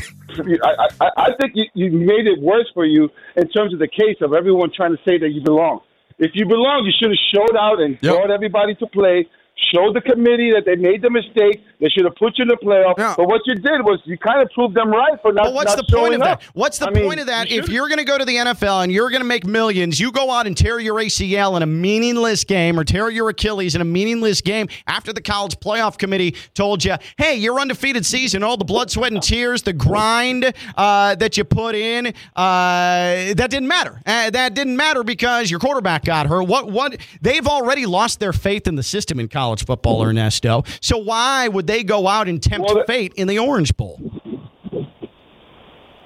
[0.44, 3.78] you- I, I, I think you, you made it worse for you in terms of
[3.81, 5.81] the case of everyone trying to say that you belong.
[6.18, 8.14] If you belong, you should have showed out and Yep.
[8.14, 9.26] brought everybody to play.
[9.72, 11.62] Showed the committee that they made the mistake.
[11.80, 12.94] They should have put you in the playoff.
[12.98, 13.14] Yeah.
[13.16, 15.44] But what you did was you kind of proved them right for not.
[15.44, 16.38] But what's not the point of that?
[16.38, 16.42] up.
[16.54, 17.50] What's the I mean, point of that?
[17.50, 20.00] you If you're going to go to the NFL and you're going to make millions,
[20.00, 23.74] you go out and tear your ACL in a meaningless game or tear your Achilles
[23.74, 28.42] in a meaningless game after the college playoff committee told you, hey, your undefeated season,
[28.42, 33.48] all the blood, sweat, and tears, the grind uh, that you put in, uh, that
[33.48, 34.00] didn't matter.
[34.06, 36.44] Uh, that didn't matter because your quarterback got hurt.
[36.46, 36.70] What?
[36.70, 36.96] What?
[37.20, 40.11] They've already lost their faith in the system in college football, mm-hmm.
[40.11, 40.64] Ernesto.
[40.81, 44.00] So why would they go out and tempt Well, fate in the Orange Bowl?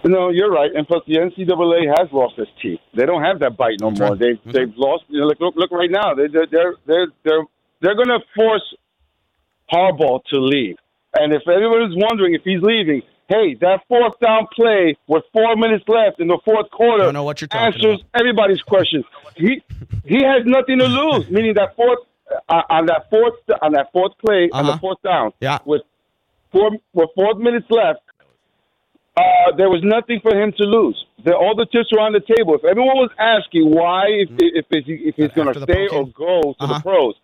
[0.04, 0.70] No, you're right.
[0.72, 2.78] And plus, the NCAA has lost its teeth.
[2.94, 4.10] They don't have that bite no more.
[4.10, 4.18] right.
[4.18, 5.04] They've they've lost.
[5.08, 6.14] You know, look, look look right now.
[6.14, 7.42] They they're they're they're they're,
[7.80, 8.74] they're going to force
[9.72, 10.76] Harbaugh to leave.
[11.14, 15.84] And if is wondering if he's leaving, hey, that fourth down play with four minutes
[15.88, 19.04] left in the fourth quarter Don't know what you're talking answers everybody's questions.
[19.36, 19.62] He
[20.04, 21.28] he has nothing to lose.
[21.30, 22.00] meaning that fourth
[22.48, 24.72] uh, on that fourth on that fourth play on Uh-huh.
[24.72, 25.58] the fourth down Yeah.
[25.64, 25.82] with
[26.52, 28.00] four with four minutes left.
[29.16, 31.02] Uh, there was nothing for him to lose.
[31.24, 32.54] The, all the chips were on the table.
[32.54, 36.42] If everyone was asking why, if if if, if he's going to stay or go
[36.42, 36.74] to Uh-huh.
[36.74, 37.14] the pros,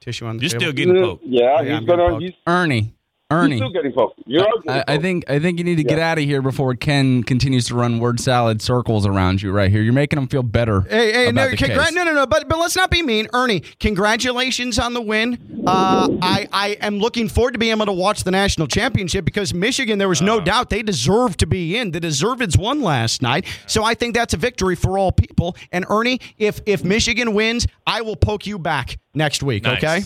[0.00, 0.60] Tissue on the You're table.
[0.60, 1.24] still getting poked.
[1.24, 2.32] yeah, yeah, I'm he's going to.
[2.46, 2.94] Ernie.
[3.30, 3.56] He's Ernie.
[3.56, 4.20] still getting poked.
[4.24, 6.40] You're all getting I, I think I think you need to get out of here
[6.40, 9.82] before Ken continues to run word salad circles around you right here.
[9.82, 10.80] You're making him feel better.
[10.82, 11.92] Hey, hey, about no, the congra- case.
[11.92, 13.60] no, no, no, but but let's not be mean, Ernie.
[13.80, 15.38] Congratulations on the win.
[15.66, 19.52] Uh, I I am looking forward to being able to watch the national championship because
[19.52, 21.90] Michigan, there was no doubt they deserve to be in.
[21.90, 25.54] The deserveds won last night, so I think that's a victory for all people.
[25.70, 29.64] And Ernie, if if Michigan wins, I will poke you back next week.
[29.64, 29.76] Nice.
[29.84, 30.00] Okay.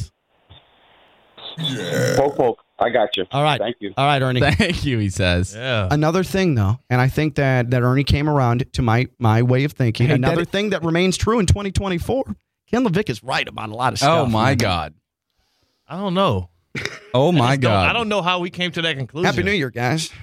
[2.16, 2.58] Poke, poke.
[2.82, 3.24] I got you.
[3.30, 3.58] All right.
[3.60, 3.92] Thank you.
[3.96, 4.40] All right, Ernie.
[4.40, 5.54] Thank you, he says.
[5.54, 5.88] Yeah.
[5.90, 9.64] Another thing, though, and I think that that Ernie came around to my my way
[9.64, 10.08] of thinking.
[10.08, 12.24] Hey, Another Daddy- thing that remains true in 2024.
[12.70, 14.26] Ken Levick is right about a lot of oh, stuff.
[14.26, 14.94] Oh my God.
[15.86, 16.48] I don't know.
[17.14, 17.88] Oh I my don't- God.
[17.88, 19.26] I don't know how we came to that conclusion.
[19.26, 20.08] Happy New Year, guys.
[20.08, 20.16] That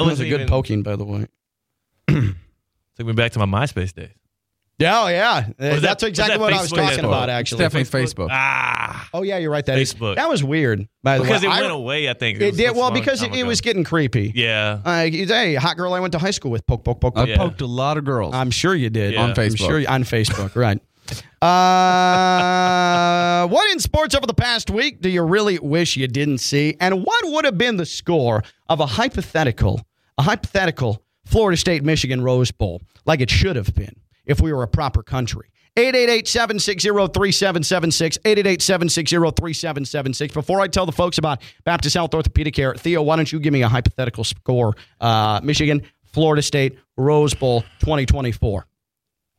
[0.00, 1.26] That was a good even- poking, by the way.
[2.08, 4.10] Took me back to my MySpace days.
[4.80, 5.44] Yeah, oh, yeah.
[5.58, 6.98] that- That's exactly that what I was talking Facebook.
[7.08, 7.58] about, It's actually.
[7.58, 8.28] definitely Facebook.
[8.30, 9.64] Ah, Oh, yeah, you're right.
[9.66, 10.16] That is- Facebook.
[10.16, 11.48] That was weird, by the because way.
[11.48, 12.08] it I- went away.
[12.08, 12.74] I think It was did.
[12.74, 13.48] Well, because it, it ago.
[13.48, 14.32] was getting creepy.
[14.34, 14.78] Yeah.
[14.84, 16.66] Uh, hey, hot girl I went to high school with.
[16.66, 17.12] Poke, poke, poke.
[17.16, 17.24] I.
[17.24, 17.36] Yeah.
[17.36, 18.34] poked a lot of girls.
[18.34, 19.14] I'm sure you did.
[19.14, 19.22] Yeah.
[19.22, 19.58] On I'm Facebook.
[19.58, 20.80] sure you- on Facebook, right.
[21.42, 26.76] Uh, what in sports over the past week do you really wish you didn't see?
[26.80, 29.80] And what would have been the score of a hypothetical,
[30.18, 33.94] a hypothetical Florida State Michigan Rose Bowl, like it should have been
[34.30, 35.48] if we were a proper country?
[35.76, 40.34] 888-760-3776, 888-760-3776.
[40.34, 43.52] Before I tell the folks about Baptist Health Orthopedic Care, Theo, why don't you give
[43.52, 44.74] me a hypothetical score?
[45.00, 48.66] Uh, Michigan, Florida State, Rose Bowl 2024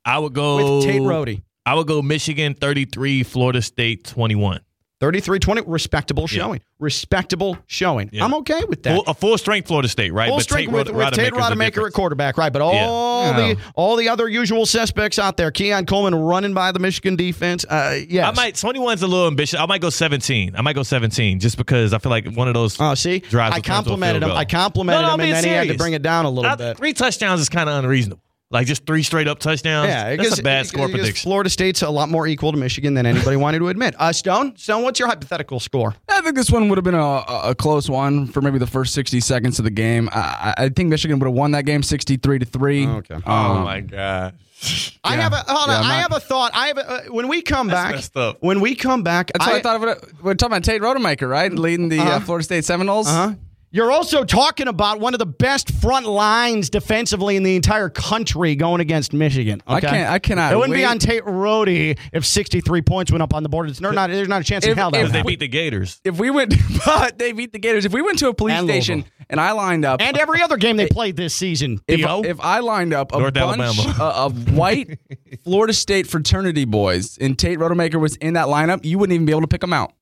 [0.03, 1.41] I would go with Tate Rody.
[1.65, 4.61] I would go Michigan 33, Florida State 21.
[5.01, 6.61] 33-20, respectable showing.
[6.79, 8.09] Respectable showing.
[8.13, 8.23] Yeah.
[8.23, 8.95] I'm okay with that.
[8.95, 10.27] Full, a full strength Florida State, right?
[10.29, 12.53] Full But strength Tate with, with Tate Rodemaker's Rodemaker at quarterback, right?
[12.53, 13.53] But all Yeah.
[13.53, 17.65] the all the other usual suspects out there, Keon Coleman running by the Michigan defense.
[17.65, 18.27] Uh, yes.
[18.27, 19.59] I might 21's a little ambitious.
[19.59, 20.55] I might go 17.
[20.55, 23.53] I might go 17 just because I feel like one of those Oh, see, drives
[23.53, 24.31] I will turn into a complimented him.
[24.31, 26.25] I complimented No, no, him, I'm and then being he had to bring it down
[26.25, 26.77] a little I- bit.
[26.77, 28.21] Three touchdowns is kind of unreasonable.
[28.51, 29.87] Like just three straight up touchdowns.
[29.87, 31.23] Yeah, that's a bad score because prediction.
[31.29, 33.95] Florida State's a lot more equal to Michigan than anybody wanted to admit.
[33.97, 35.95] Uh, Stone, Stone, what's your hypothetical score?
[36.09, 38.67] I think this one would have been a, a a close one for maybe the
[38.67, 40.09] first 60 seconds of the game.
[40.11, 42.87] I, I I think Michigan would have won that game 63 to 3.
[42.87, 43.15] Okay.
[43.25, 44.35] oh Um, my god.
[45.03, 45.83] I have a hold Yeah, on.
[45.85, 46.51] I'm I have a thought.
[46.53, 48.03] I have a, uh, when we come back.
[48.41, 50.13] When we come back, That's what I, thought of it.
[50.21, 51.51] We're talking about Tate Rodemaker, right?
[51.51, 52.19] Leading the uh Uh-huh.
[52.19, 53.07] Florida State Seminoles.
[53.07, 53.33] Uh-huh.
[53.73, 58.53] You're also talking about one of the best front lines defensively in the entire country
[58.57, 59.63] going against Michigan.
[59.65, 63.33] I can't- I cannot It wouldn't be on Tate Rody if 63 points went up
[63.33, 63.69] on the board.
[63.69, 66.01] It's not, there's not a chance in hell that if They beat the Gators.
[66.03, 66.53] If we went,
[66.85, 67.85] but they beat the Gators.
[67.85, 69.11] If we went to a police And station Louisville.
[69.29, 72.59] and I lined up, and every other game they played this season, if, if I
[72.59, 74.99] lined up a North bunch uh, of white
[75.45, 79.31] Florida State fraternity boys and Tate Rodemaker was in that lineup, you wouldn't even be
[79.31, 79.93] able to pick them out.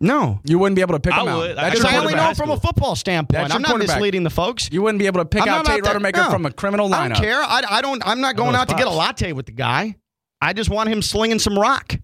[0.00, 0.40] No.
[0.44, 1.54] You wouldn't be able to pick I them out.
[1.56, 2.36] That's Because your I only know quarterback.
[2.36, 3.32] from a football standpoint.
[3.42, 3.96] That's your I'm not quarterback.
[3.96, 4.68] misleading the folks.
[4.72, 6.30] You wouldn't be able to pick I'm out not Tate out there- Rodemaker no.
[6.30, 6.94] from a criminal lineup.
[6.94, 7.42] I don't care.
[7.42, 8.02] I, I don't.
[8.06, 8.98] I'm not going know out to get a spots.
[9.22, 9.96] latte with the guy.
[10.42, 11.94] I just want him slinging some rock.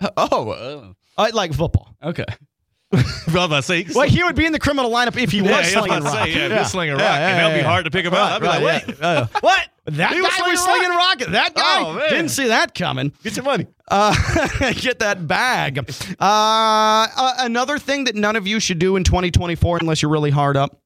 [0.16, 1.92] Oh, uh, I like football.
[2.02, 2.24] okay.
[2.92, 3.84] I was about to say.
[3.92, 5.90] Well, he would be in the criminal lineup if he yeah, was I was slinging
[5.90, 6.26] about to rock.
[6.28, 8.14] say, yeah, if you're slinging rock, Yeah, and yeah, that'll be hard to pick him
[8.14, 8.32] out.
[8.32, 9.68] I'd be Right, like, right, wait, what?
[9.88, 11.18] That He guy was was slinging rock.
[11.32, 13.12] That guy Oh, didn't see that coming.
[13.22, 13.66] Get your money.
[13.90, 14.14] Uh,
[14.74, 15.78] get that bag.
[15.78, 15.84] Uh,
[16.20, 20.56] uh, another thing that none of you should do in 2024, unless you're really hard
[20.56, 20.80] up,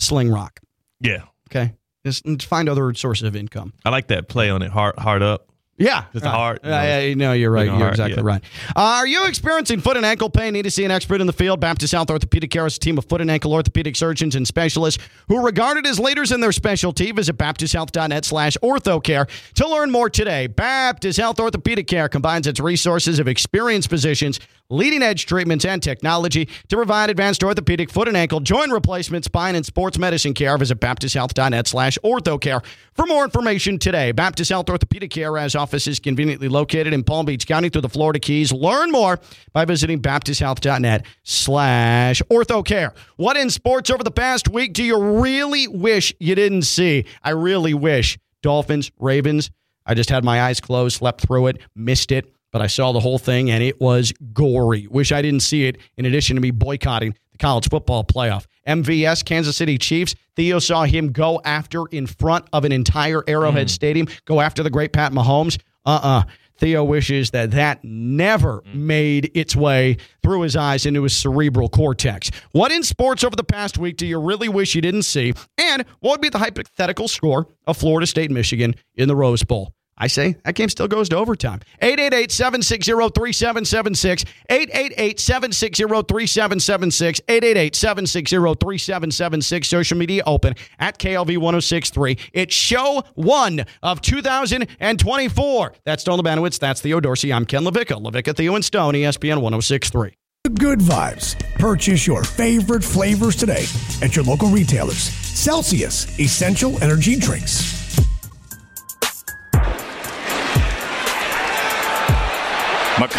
[0.00, 0.58] sling rock.
[1.00, 3.72] Yeah, Okay, just just find other sources of income.
[3.84, 4.70] I like that play on it.
[4.72, 5.48] Hard, hard up.
[5.76, 7.66] Yeah, Just a heart, you know, Uh, yeah, no, you're right.
[7.66, 8.28] You're exactly yeah.
[8.28, 8.44] right.
[8.76, 10.52] Uh, are you experiencing foot and ankle pain?
[10.52, 11.58] Need to see an expert in the field?
[11.58, 15.02] Baptist Health Orthopedic Care is a team of foot and ankle orthopedic surgeons and specialists
[15.26, 17.10] who are regarded as leaders in their specialty.
[17.10, 20.46] Visit baptisthealth.net slash orthocare to learn more today.
[20.46, 24.38] Baptist Health Orthopedic Care combines its resources of experienced physicians,
[24.70, 29.56] leading edge treatments, and technology to provide advanced orthopedic foot and ankle, joint replacement, spine,
[29.56, 30.56] and sports medicine care.
[30.56, 34.12] Visit baptisthealth.net slash orthocare for more information today.
[34.12, 38.18] Baptist Health Orthopedic Care has offices conveniently located in Palm Beach County through the Florida
[38.18, 38.52] Keys.
[38.52, 39.18] Learn more
[39.54, 42.94] by visiting baptisthealth.net slash orthocare.
[43.16, 47.06] What in sports over the past week do you really wish you didn't see?
[47.22, 49.50] I really wish Dolphins, Ravens.
[49.86, 53.00] I just had my eyes closed, slept through it, missed it, but I saw the
[53.00, 54.86] whole thing and it was gory.
[54.90, 58.46] Wish I didn't see it in addition to me boycotting the college football playoff.
[58.66, 60.14] MVS, Kansas City Chiefs.
[60.36, 64.70] Theo saw him go after in front of an entire Arrowhead Stadium, go after the
[64.70, 65.58] great Pat Mahomes.
[65.84, 66.22] Uh uh
[66.56, 72.30] Theo wishes that that never made its way through his eyes into his cerebral cortex.
[72.52, 75.34] What in sports over the past week do you really wish you didn't see?
[75.58, 79.74] And what would be the hypothetical score of Florida State Michigan in the Rose Bowl?
[79.96, 81.60] I say that game still goes to overtime.
[81.82, 84.24] 888-760-3776.
[84.50, 87.20] 888-760-3776.
[87.28, 89.64] 888-760-3776.
[89.64, 92.18] Social media open at KLV 1063.
[92.32, 95.72] It's show one of 2024.
[95.84, 96.58] That's Stone Lebanowitz.
[96.58, 97.32] That's Theo Dorsey.
[97.32, 98.02] I'm Ken LaVicka.
[98.02, 100.14] LaVicka, Theo, and Stone, ESPN 1063.
[100.58, 101.38] Good vibes.
[101.58, 103.64] Purchase your favorite flavors today
[104.02, 104.98] at your local retailers.
[104.98, 107.83] Celsius Essential Energy Drinks.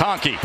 [0.06, 0.38] McConkey.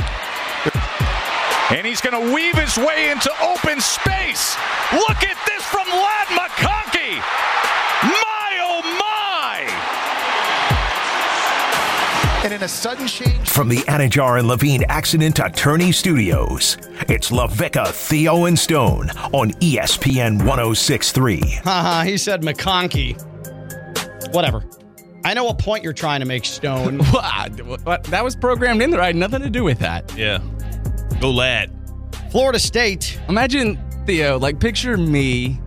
[1.76, 4.56] And he's going to weave his way into open space.
[4.92, 7.20] Look at this from Ladd McConkey.
[8.02, 9.66] My, oh, my.
[12.44, 17.88] And in a sudden change from the Anidjar and Levine Accident Attorney Studios, it's LaVicka,
[17.88, 21.40] Theo, and Stone on ESPN 1063.
[21.64, 23.22] Haha, he said McConkey.
[24.32, 24.64] Whatever.
[25.24, 26.98] I know what point you're trying to make, Stone.
[27.84, 29.00] What- that was programmed in there.
[29.02, 30.12] I had nothing to do with that.
[30.16, 30.38] Yeah.
[31.20, 31.70] Go lad.
[32.30, 33.18] Florida State.
[33.28, 35.60] Imagine Theo, like picture me,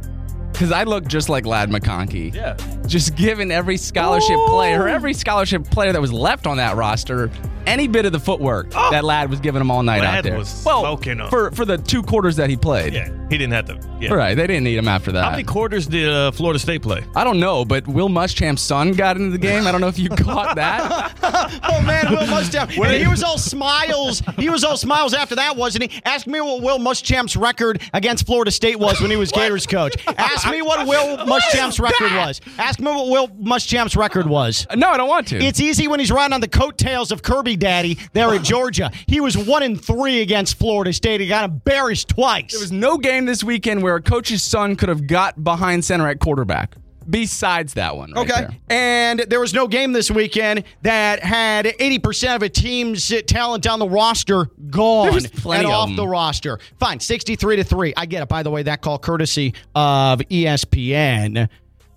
[0.52, 2.34] because I look just like Ladd McConkey.
[2.34, 2.56] Yeah.
[2.88, 7.32] Just giving every scholarship player, every scholarship player that was left on that roster,
[7.66, 10.38] any bit of the footwork that Lad was giving them all night out Lad there.
[10.38, 11.30] was 'em.
[11.30, 12.94] for for the two quarters that he played.
[12.94, 13.10] Yeah.
[13.30, 13.80] He didn't have to.
[14.00, 14.14] Yeah.
[14.14, 15.24] Right, they didn't need him after that.
[15.24, 17.04] How many quarters did uh, Florida State play?
[17.16, 19.66] I don't know, but Will Muschamp's son got into the game.
[19.66, 21.14] I don't know if you caught that.
[21.64, 22.70] oh man, Will Muschamp.
[22.70, 24.22] He was all smiles.
[24.38, 26.02] He was all smiles after that, wasn't he?
[26.06, 29.96] Ask me what Will Muschamp's record against Florida State was when he was Gators coach.
[30.18, 32.40] Ask me what Will Muschamp's record was.
[32.60, 34.66] Ask me what Will Muschamp's record was.
[34.76, 35.38] No, I don't want to.
[35.44, 38.92] It's easy when he's riding on the coattails of Kirby Daddy there at Georgia.
[39.08, 41.22] He was one in three against Florida State.
[41.22, 42.52] He got embarrassed twice.
[42.52, 46.08] There was no game this weekend where a coach's son could have got behind center
[46.08, 46.76] at quarterback.
[47.10, 48.42] Besides that one, right Okay.
[48.46, 48.58] there.
[48.70, 53.80] And there was no game this weekend that had 80% of a team's talent on
[53.80, 55.98] the roster gone and of off them.
[55.98, 56.60] the roster.
[56.80, 57.94] Fine, 63 to 3.
[57.98, 58.30] I get it.
[58.30, 61.50] By the way, that call courtesy of ESPN.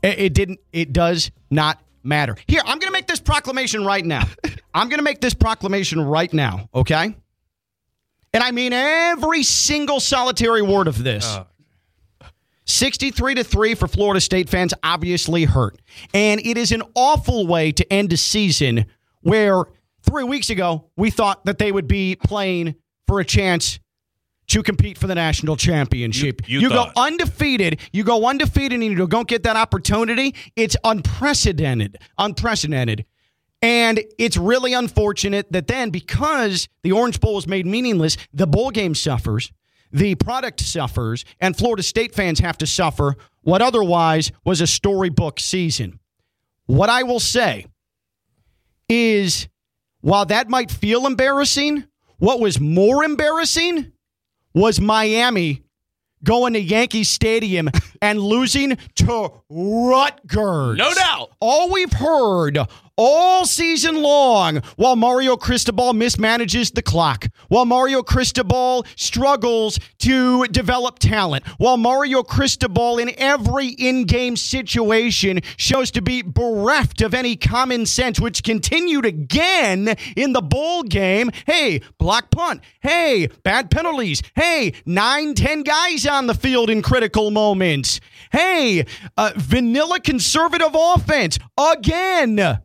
[0.07, 2.37] It, didn't it does not matter.
[2.47, 4.25] Here, I'm going to make this proclamation right now.
[4.75, 7.15] I'm going to make this proclamation right now, okay?
[8.33, 11.39] And I mean every single solitary word of this.
[12.67, 15.81] 63 to 3 for Florida State fans obviously hurt.
[16.13, 18.87] And it is an awful way to end a season
[19.23, 19.65] where
[20.03, 22.75] 3 weeks ago we thought that they would be playing
[23.07, 23.79] for a chance
[24.49, 26.49] to compete for the national championship.
[26.49, 30.35] You- you go undefeated, you go undefeated and you don't get that opportunity.
[30.55, 31.99] It's unprecedented.
[32.19, 33.05] Unprecedented.
[33.63, 38.71] And it's really unfortunate that then, because the Orange Bowl was made meaningless, the bowl
[38.71, 39.51] game suffers,
[39.91, 45.41] the product suffers, and Florida State fans have to suffer what otherwise was a storybook
[45.41, 45.99] season.
[46.67, 47.67] What I will say
[48.89, 49.49] is
[50.01, 51.85] while that might feel embarrassing,
[52.19, 53.93] what was more embarrassing
[54.57, 55.63] was Miami
[56.25, 57.69] going to Yankee Stadium
[58.03, 60.79] and losing to Rutgers.
[60.79, 61.33] No doubt.
[61.41, 62.59] All we've heard
[62.97, 70.99] all season long while Mario Cristobal mismanages the clock, while Mario Cristobal struggles to develop
[70.99, 77.87] talent, while Mario Cristobal in every in-game situation shows to be bereft of any common
[77.87, 81.31] sense, which continued again in the bowl game.
[81.47, 82.63] Hey, block punt.
[82.81, 84.23] Hey, bad penalties.
[84.35, 88.01] Hey, nine, ten guys on the field in critical moments.
[88.33, 88.87] Hey,
[89.17, 92.61] uh, vanilla conservative offense again.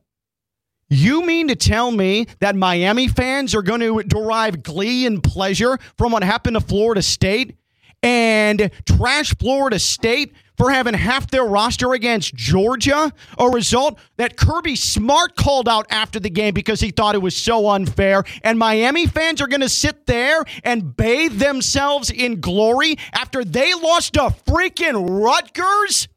[0.91, 5.79] You mean to tell me that Miami fans are going to derive glee and pleasure
[5.97, 7.55] from what happened to Florida State
[8.03, 13.13] and trash Florida State for having half their roster against Georgia?
[13.37, 17.37] A result that Kirby Smart called out after the game because he thought it was
[17.37, 18.25] so unfair.
[18.43, 23.73] And Miami fans are going to sit there and bathe themselves in glory after they
[23.75, 26.09] lost to freaking Rutgers?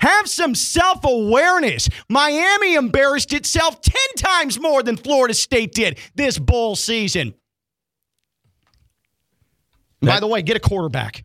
[0.00, 1.88] Have some self awareness.
[2.08, 7.34] Miami embarrassed itself 10 times more than Florida State did this bowl season.
[10.00, 11.24] By the way, get a quarterback.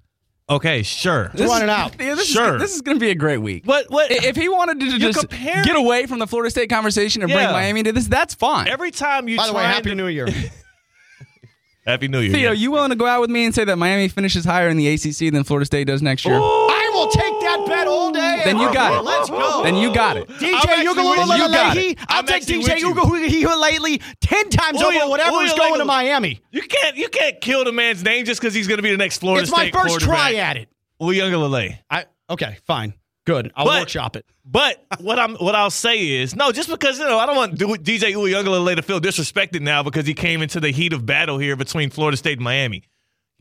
[0.50, 1.30] Okay, sure.
[1.36, 1.96] This Run it out.
[2.00, 2.56] Yeah, this Sure.
[2.56, 3.66] Is, this is going to be a great week.
[3.66, 3.86] What?
[3.92, 4.10] What?
[4.10, 7.46] If he wanted to just compare- get away from the Florida State conversation and bring
[7.52, 8.68] Miami to this, that's fine.
[8.68, 10.28] Every time you By the way, try Happy to- New Year.
[11.86, 12.32] Happy New Year.
[12.34, 12.58] Theo, yeah.
[12.58, 14.88] you willing to go out with me and say that Miami finishes higher in the
[14.88, 16.36] ACC than Florida State does next year?
[16.36, 16.69] I
[17.00, 18.42] will take that bet all day.
[18.44, 19.04] Then you got it.
[19.04, 19.64] Let's go.
[19.64, 20.28] Then you got it.
[20.28, 20.94] DJ actually you.
[20.94, 21.98] Ugalele, You got it.
[22.08, 23.48] I'll I'm take DJ with you.
[23.48, 26.42] Ugalele 10 times over whatever is going to Miami.
[26.52, 28.98] You can't you can't kill the man's name just because he's going to be the
[28.98, 30.70] next Florida It's my first try at it.
[31.02, 31.80] Uyunglele.
[31.90, 32.94] I Okay, fine.
[33.26, 33.52] Good.
[33.56, 34.26] I'll But- workshop it.
[34.52, 37.56] But what I'm what I'll say is no, just because you know I don't want
[37.60, 41.56] DJ Uyunglele to feel disrespected now because he came into the heat of battle here
[41.56, 42.84] between Florida State and Miami.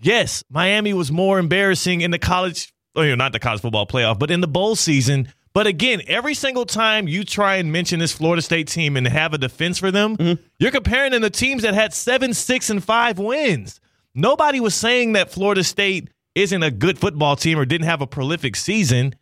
[0.01, 3.87] Yes, Miami was more embarrassing in the college, or you know, not the college football
[3.87, 5.33] playoff, but in the bowl season.
[5.55, 9.33] But again, every single time you try and mention this Florida State team and have
[9.33, 10.43] a defense for them, Mm-hmm.
[10.59, 13.81] you're comparing them to teams that had seven, six, and five wins.
[14.15, 18.07] Nobody was saying that Florida State isn't a good football team or didn't have a
[18.07, 19.15] prolific season.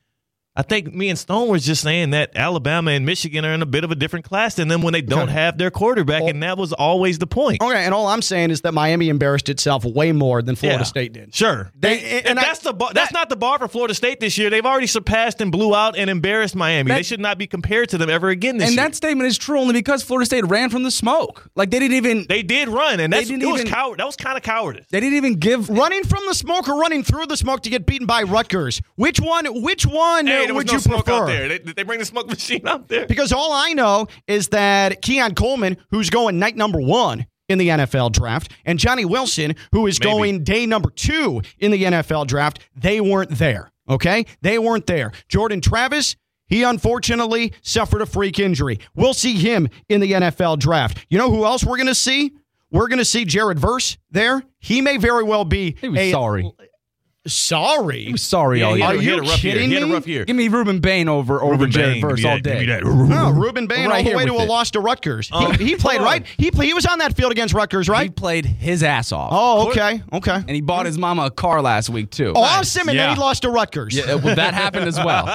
[0.56, 3.66] I think me and Stone was just saying that Alabama and Michigan are in a
[3.66, 6.56] bit of a different class than them when they don't have their quarterback, and that
[6.56, 7.60] was always the point.
[7.62, 10.84] Okay, and all I'm saying is that Miami embarrassed itself way more than Florida Yeah.
[10.84, 11.34] State did.
[11.34, 14.20] Sure, They- They- and I- that's the bar, that's not the bar for Florida State
[14.20, 14.48] this year.
[14.48, 16.88] They've already surpassed and blew out and embarrassed Miami.
[16.88, 18.84] That- they should not be compared to them ever again this And year.
[18.86, 21.50] that statement is true only because Florida State ran from the smoke.
[21.54, 23.98] Like they didn't even they did run, and They that's, didn't it was coward.
[24.00, 24.86] That was kind of cowardice.
[24.90, 27.84] they didn't even give Running from the smoke or running through the smoke to get
[27.84, 28.80] beaten by Rutgers?
[28.94, 29.44] Which one?
[29.62, 31.22] Which one Hey, there was would no you smoke prefer?
[31.22, 31.48] out there.
[31.48, 33.06] They, did they bring the smoke machine out there?
[33.06, 37.68] Because all I know is that Keon Coleman, who's going night number one in the
[37.68, 40.10] NFL draft, and Johnny Wilson, who is Maybe.
[40.10, 43.70] going day number two in the NFL draft, they weren't there.
[43.88, 44.26] Okay?
[44.42, 45.12] They weren't there.
[45.28, 46.16] Jordan Travis,
[46.48, 48.80] he unfortunately suffered a freak injury.
[48.94, 51.06] We'll see him in the NFL draft.
[51.08, 52.32] You know who else we're going to see?
[52.72, 54.42] We're going to see Jared Verse there.
[54.58, 56.50] He may very well be He was a sorry.
[57.26, 58.04] Sorry.
[58.06, 58.86] He was sorry Yeah, all he year.
[58.88, 59.52] had, Are a- he had you a rough year.
[59.54, 59.92] kidding He had a me?
[59.92, 60.24] rough year.
[60.24, 62.60] Give me Rueben Bain over over Ruben Jared Bain, Verse all day.
[62.60, 62.84] me that.
[62.84, 64.48] No, Rueben Bain Right all the way to a it.
[64.48, 65.28] loss to Rutgers.
[65.32, 66.24] Um, he, he played right.
[66.38, 68.04] He play, he was on that field against Rutgers, right?
[68.04, 69.30] He played his ass off.
[69.32, 70.34] Oh, okay, okay.
[70.36, 72.32] And he bought his mama a car last week too.
[72.34, 73.06] Oh, awesome, and Yeah.
[73.08, 73.94] then he lost to Rutgers.
[73.94, 75.26] Yeah, well, that happened as well.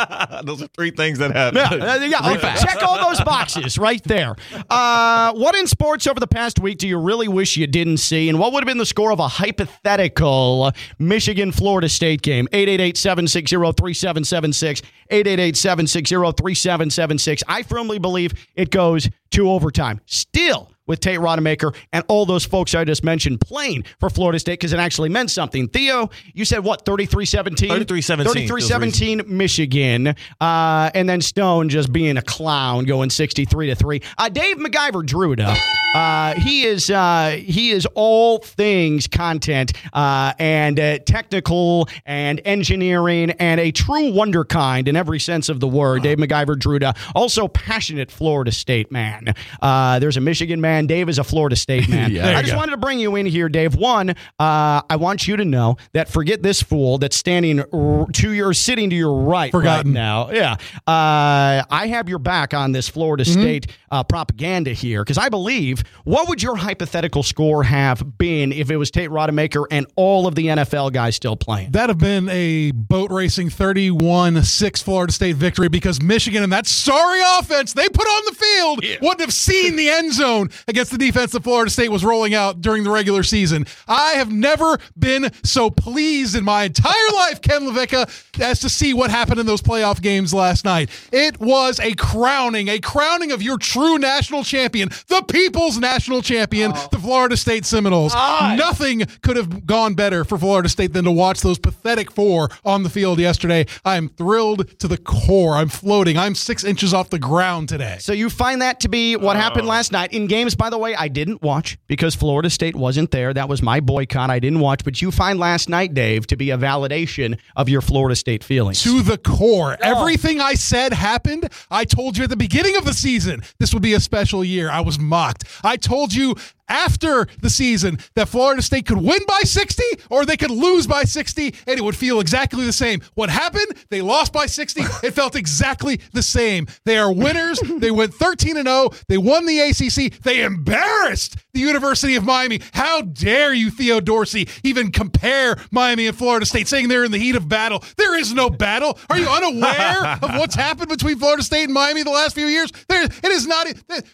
[0.43, 1.81] Those are three things that happened.
[1.81, 2.21] Yeah, uh, yeah.
[2.21, 2.63] Three facts.
[2.63, 4.35] check all those boxes right there.
[4.69, 8.29] Uh, what in sports over the past week do you really wish you didn't see?
[8.29, 12.47] And what would have been the score of a hypothetical Michigan Florida State game?
[12.51, 14.81] 888 760 3776.
[15.09, 17.43] 888 760 3776.
[17.47, 20.01] I firmly believe it goes to overtime.
[20.05, 20.69] Still.
[20.87, 24.73] With Tate Rodemaker and all those folks I just mentioned playing for Florida State because
[24.73, 25.69] it actually meant something.
[25.69, 27.69] Theo, you said what, 33 17?
[27.69, 30.07] 33-17 33 17 Michigan.
[30.41, 34.01] Uh, and then Stone just being a clown going 63 to 3.
[34.17, 35.57] Uh, Dave McIver drew it up.
[35.93, 43.31] Uh, he is uh, he is all things content uh, and uh, technical and engineering
[43.31, 46.01] and a true wonder kind in every sense of the word.
[46.03, 49.33] Dave McIver Druda, also passionate Florida State man.
[49.61, 50.87] Uh, there's a Michigan man.
[50.87, 52.11] Dave is a Florida State man.
[52.11, 52.37] Yeah.
[52.37, 52.57] I just go.
[52.57, 53.75] wanted to bring you in here, Dave.
[53.75, 58.31] One, uh, I want you to know that forget this fool that's standing r- to
[58.31, 59.91] your sitting to your right Forgotten.
[59.93, 60.31] right now.
[60.31, 60.53] Yeah,
[60.87, 63.41] uh, I have your back on this Florida Mm-hmm.
[63.41, 65.80] State uh, propaganda here because I believe.
[66.03, 70.35] What would your hypothetical score have been if it was Tate Rodemaker and all of
[70.35, 71.71] the NFL guys still playing?
[71.71, 76.67] That'd have been a boat racing 31 6 Florida State victory because Michigan and that
[76.67, 80.97] sorry offense they put on the field wouldn't have seen the end zone against the
[80.97, 83.65] defense that Florida State was rolling out during the regular season.
[83.87, 88.93] I have never been so pleased in my entire life, Ken LaVicka, as to see
[88.93, 90.89] what happened in those playoff games last night.
[91.11, 95.23] It was a crowning, a crowning of your true national champion, the
[95.71, 96.87] people's national champion, oh.
[96.91, 98.13] the Florida State Seminoles.
[98.13, 102.83] Nothing could have gone better for Florida State than to watch those pathetic four on
[102.83, 103.65] the field yesterday.
[103.85, 105.55] I'm thrilled to the core.
[105.55, 106.17] I'm floating.
[106.17, 107.97] I'm six inches off the ground today.
[107.99, 109.69] So you find that to be what happened oh.
[109.69, 113.33] last night in games, by the way, I didn't watch because Florida State wasn't there.
[113.33, 114.29] That was my boycott.
[114.29, 114.83] I didn't watch.
[114.83, 118.83] But you find last night, Dave, to be a validation of your Florida State feelings.
[118.83, 119.77] to the core.
[119.81, 120.01] Oh.
[120.01, 121.49] Everything I said happened.
[121.69, 124.69] I told you at the beginning of the season this would be a special year.
[124.69, 125.45] I was mocked.
[125.63, 126.35] I told you
[126.71, 131.03] after the season that Florida State could win by 60 or they could lose by
[131.03, 133.01] 60 and it would feel exactly the same.
[133.13, 133.67] What happened?
[133.89, 134.81] They lost by 60.
[135.03, 136.67] It felt exactly the same.
[136.85, 137.59] They are winners.
[137.81, 138.91] They went 13 and 0.
[139.09, 140.21] They won the ACC.
[140.21, 142.61] They embarrassed the University of Miami.
[142.73, 147.17] How dare you, Theo Dorsey, even compare Miami and Florida State, saying they're in the
[147.17, 147.83] heat of battle?
[147.97, 148.97] There is no battle.
[149.09, 152.71] Are you unaware of what's happened between Florida State and Miami the last few years?
[152.87, 153.67] There, it is not.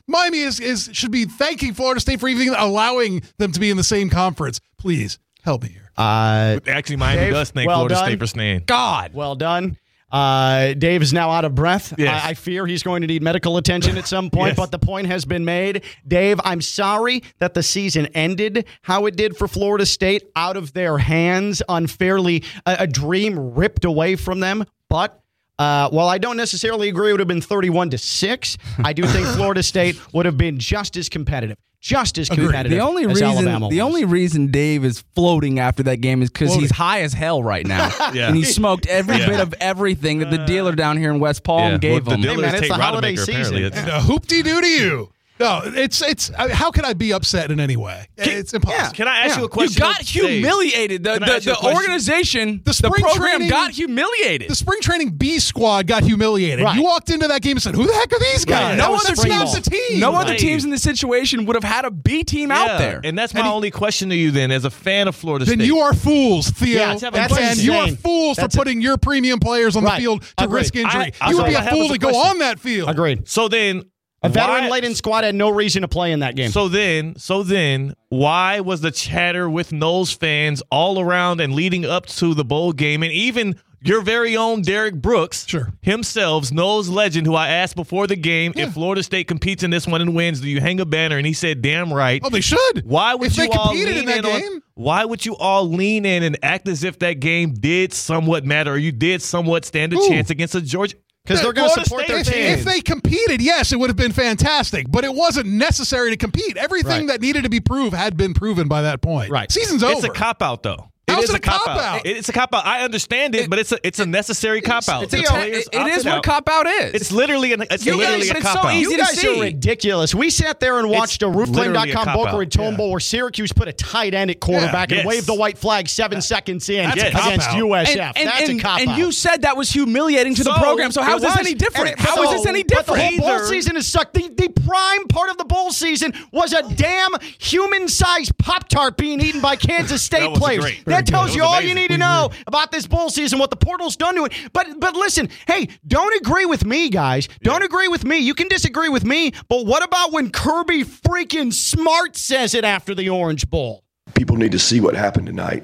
[0.07, 3.77] Miami is, is should be thanking Florida State for even allowing them to be in
[3.77, 4.59] the same conference.
[4.77, 5.91] Please help me here.
[5.97, 8.05] Uh, Actually, Miami Dave, does thank well Florida done.
[8.05, 8.63] State for staying.
[8.65, 9.77] God, well done.
[10.09, 11.93] Uh, Dave is now out of breath.
[11.97, 12.23] Yes.
[12.23, 14.55] I, I fear he's going to need medical attention at some point, Yes.
[14.57, 15.83] but the point has been made.
[16.07, 20.71] Dave, I'm sorry that the season ended how it did for Florida State out of
[20.71, 24.63] their hands, unfairly, a, a dream ripped away from them.
[24.89, 25.19] But
[25.59, 29.03] uh, while I don't necessarily agree it would have been 31 to 6, I do
[29.05, 31.57] think Florida State would have been just as competitive.
[31.79, 33.85] Just as competitive The only as reason Alabama the was.
[33.85, 37.65] only reason Dave is floating after that game is because he's high as hell right
[37.65, 38.27] now, Yeah.
[38.27, 39.27] and he smoked every Yeah.
[39.27, 41.77] bit of everything that the dealer down here in West Palm Yeah.
[41.77, 42.21] gave Well, him.
[42.21, 43.33] the dealer man, is it's Tate the holiday Rodemaker, season.
[43.55, 43.63] apparently.
[43.65, 45.09] It's- And a hoopty doo to you.
[45.39, 46.31] No, it's it's.
[46.31, 48.07] uh, How can I be upset in any way?
[48.17, 48.95] It's impossible.
[48.95, 49.39] Can I ask Yeah.
[49.41, 49.73] you a question?
[49.73, 51.03] you got humiliated.
[51.03, 54.49] The, the, ask you a the organization, The the, spring program training- got humiliated.
[54.49, 56.63] The spring training B squad got humiliated.
[56.65, 56.75] Right.
[56.75, 58.77] You walked into that game and said, "Who the heck are these guys?" Right.
[58.77, 59.53] no other teams, ball.
[59.53, 59.99] the team.
[59.99, 63.01] no other teams in this situation would have had a B team Yeah, out there.
[63.03, 65.65] And that's my only question to you then, as a fan of Florida Then State.
[65.67, 66.79] you are fools, Theo.
[66.97, 69.95] Yeah, that's and you are fools That's for putting your premium players on Right.
[69.97, 70.59] the field to Agreed.
[70.61, 71.13] risk injury.
[71.21, 72.89] I- you would be a fool to go on that field.
[72.89, 73.27] Agreed.
[73.27, 73.83] so then,
[74.27, 76.51] A veteran laden squad had no reason to play in that game.
[76.51, 81.85] So then, so then, why was the chatter with Noles fans all around and leading
[81.85, 85.71] up to the bowl game, and even your very own Derrick Brooks Sure.
[85.81, 89.85] himself, Noles legend, who I asked before the game, if Florida State competes in this
[89.85, 91.17] one and wins, do you hang a banner?
[91.17, 92.19] And he said, damn right.
[92.23, 92.83] Oh, they should.
[92.85, 94.63] Why would If you they all competed lean in that on- game.
[94.73, 98.73] why would you all lean in and act as if that game did somewhat matter
[98.73, 100.07] or you did somewhat stand a Ooh.
[100.07, 100.95] chance against a Georgia?
[101.27, 102.59] Because they're going to support State their If, team.
[102.59, 104.89] if they competed, yes, it would have been fantastic.
[104.89, 106.55] But it wasn't necessary to compete.
[106.55, 107.07] Everything Right.
[107.09, 109.29] that needed to be proved had been proven by that point.
[109.29, 109.51] Right.
[109.51, 110.07] Season's It's over.
[110.07, 110.89] a cop out though.
[111.09, 111.65] How's is it a a cop out.
[111.77, 112.05] cop-out?
[112.05, 112.65] It- It's a cop out.
[112.65, 115.03] I understand it, but it's a it's a necessary cop out.
[115.03, 116.23] It's The a- it- it is what out.
[116.23, 116.93] cop out is.
[116.95, 118.73] It's literally an it's You literally guys- a it's cop so out.
[118.75, 120.13] easy You to guys are ridiculous.
[120.13, 122.15] We sat there and watched a literally a cop-out.
[122.15, 122.77] Boca Raton Yeah.
[122.77, 124.97] Bowl where Syracuse put a tight end at quarterback Yeah.
[124.99, 127.49] and waved the white flag seven seconds in That's against.
[127.51, 128.13] USF.
[128.17, 128.81] and, That's and, a cop out.
[128.87, 130.91] and you said that was humiliating to the So, program.
[130.91, 131.97] So how is this any different?
[131.99, 132.87] How is this any different?
[133.17, 134.13] the whole bowl season is sucked.
[134.13, 139.21] The, the prime part of the bowl season was a damn human-sized Pop Tart being
[139.21, 140.65] eaten by Kansas State players.
[140.97, 141.05] Great.
[141.05, 141.69] That tells you all amazing.
[141.69, 144.33] you need to know about this bowl season, what the portal's done to it.
[144.53, 147.27] But but listen, hey, don't agree with me, guys.
[147.41, 148.17] Don't agree with me.
[148.17, 152.93] You can disagree with me, but what about when Kirby freaking Smart says it after
[152.93, 153.83] the Orange Bowl?
[154.15, 155.63] people need to see what happened tonight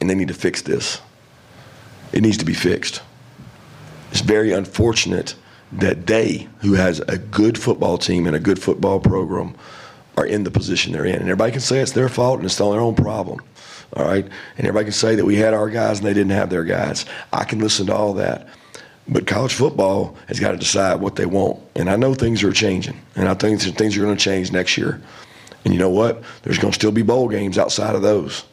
[0.00, 1.00] and they need to fix this.
[2.12, 3.02] It needs to be fixed.
[4.10, 5.34] It's very unfortunate
[5.72, 9.54] that they, who has a good football team and a good football program,
[10.16, 11.16] are in the position they're in.
[11.16, 13.40] And everybody can say it's their fault and it's all their own problem.
[13.94, 14.24] All right?
[14.24, 17.06] And everybody can say that we had our guys and they didn't have their guys.
[17.32, 18.48] I can listen to all that.
[19.08, 21.58] But college football has got to decide what they want.
[21.74, 23.00] And I know things are changing.
[23.16, 25.00] And I think things are going to change next year.
[25.64, 26.22] And you know what?
[26.42, 28.44] There's going to still be bowl games outside of those.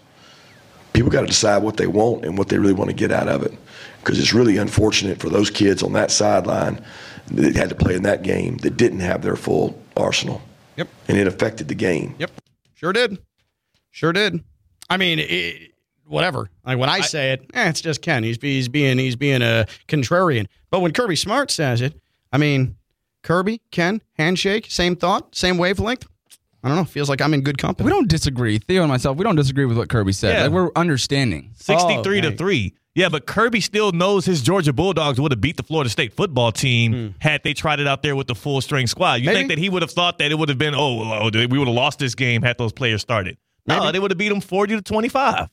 [0.93, 3.27] People got to decide what they want and what they really want to get out
[3.27, 3.53] of it.
[3.99, 6.83] Because it's really unfortunate for those kids on that sideline
[7.27, 10.41] that had to play in that game that didn't have their full arsenal.
[10.77, 10.87] Yep.
[11.09, 12.15] And it affected the game.
[12.19, 12.31] Yep.
[12.75, 13.17] Sure did.
[13.91, 14.43] Sure did.
[14.89, 15.71] I mean, it,
[16.05, 16.49] whatever.
[16.65, 18.23] Like when I, say it, eh, it's just Ken.
[18.23, 20.47] He's he's being he's being a contrarian.
[20.71, 21.99] But when Kirby Smart says it,
[22.31, 22.75] I mean,
[23.23, 26.05] Kirby, Ken, handshake, same thought, same wavelength.
[26.63, 26.83] I don't know.
[26.83, 27.85] Feels like I'm in good company.
[27.85, 28.57] We don't disagree.
[28.57, 30.33] Theo and myself, we don't disagree with what Kirby said.
[30.33, 30.43] Yeah.
[30.43, 31.51] Like we're understanding.
[31.55, 32.37] 63 Oh, to right.
[32.37, 32.73] 3.
[32.95, 36.51] Yeah, but Kirby still knows his Georgia Bulldogs would have beat the Florida State football
[36.51, 37.07] team Hmm.
[37.19, 39.15] had they tried it out there with the full string squad.
[39.15, 39.35] You Maybe.
[39.37, 41.67] think that he would have thought that it would have been, oh, oh, we would
[41.67, 43.37] have lost this game had those players started?
[43.67, 43.91] No, Maybe.
[43.93, 45.49] they would have beat them 40 to 25.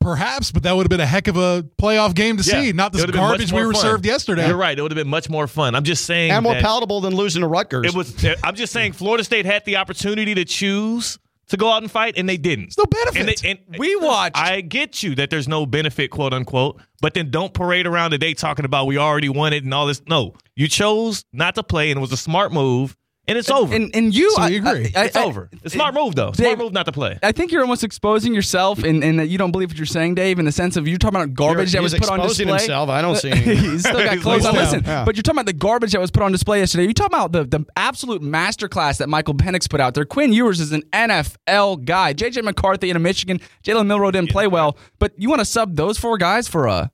[0.00, 2.72] Perhaps, but that would have been a heck of a playoff game to see.
[2.72, 3.82] Not It this would have been much garbage we were fun.
[3.82, 4.46] served yesterday.
[4.46, 4.78] You're right.
[4.78, 5.74] It would have been much more fun.
[5.74, 6.30] I'm just saying.
[6.30, 7.84] and more that palatable than losing to Rutgers.
[7.86, 8.24] It was.
[8.24, 8.92] Eh, I'm just saying.
[8.92, 12.74] Florida State had the opportunity to choose to go out and fight, and they didn't.
[12.78, 13.18] no benefit.
[13.20, 14.36] And, they, and We eh, watched.
[14.36, 18.34] I get you that there's no benefit, quote unquote, but then don't parade around today
[18.34, 20.00] talking about we already won it and all this.
[20.08, 22.96] No, you chose not to play, and it was a smart move,
[23.28, 23.74] and it's over.
[23.74, 24.92] and and you, So I- we agree.
[24.96, 25.48] I- I- it's I- over.
[25.52, 26.32] It's a smart move, though.
[26.32, 27.18] Smart Dave- move not to play.
[27.22, 30.14] I think you're almost exposing yourself and in that you don't believe what you're saying,
[30.16, 32.58] Dave, in the sense of you're talking about garbage that was put on exposing display.
[32.62, 32.88] himself.
[32.88, 34.54] I don't uh, see any- He's still got clothes on.
[34.54, 35.04] Listen, yeah.
[35.04, 36.84] but you're talking about the garbage that was put on display yesterday.
[36.84, 40.04] You're talking about the, the absolute masterclass that Michael Penix put out there.
[40.04, 42.14] Quinn Ewers is an NFL guy.
[42.14, 43.40] JJ McCarthy in a Michigan.
[43.64, 46.90] Jalen Milroe didn't play well, but you want to sub those four guys for a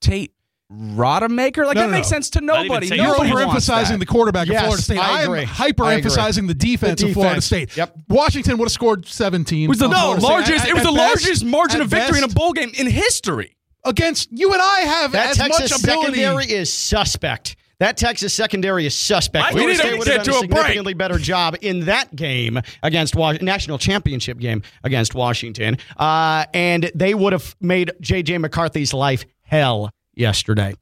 [0.00, 0.32] Tate
[0.72, 1.64] Rodemaker?
[1.66, 2.16] Like No, that no, makes no.
[2.16, 2.88] sense to Not nobody.
[2.94, 4.98] You're overemphasizing the quarterback Yes, of Florida State.
[4.98, 5.44] I am agree.
[5.44, 7.40] hyper I emphasizing the defense, The of Florida.
[7.40, 7.76] State.
[7.76, 7.96] Yep.
[8.08, 9.64] Washington would have scored 17.
[9.64, 10.28] It was the on Florida State.
[10.30, 10.64] largest.
[10.64, 13.54] At- it was the best- largest margin of victory in a bowl game in history.
[13.84, 16.18] against you and I have that as Texas much ability.
[16.18, 17.56] secondary is suspect.
[17.80, 19.46] That Texas secondary is suspect.
[19.46, 20.56] I Florida State would get have to done a a break.
[20.58, 26.90] significantly better job in that game against Was- national championship game against Washington, uh, and
[26.94, 30.74] they would have made JJ McCarthy's life hell yesterday.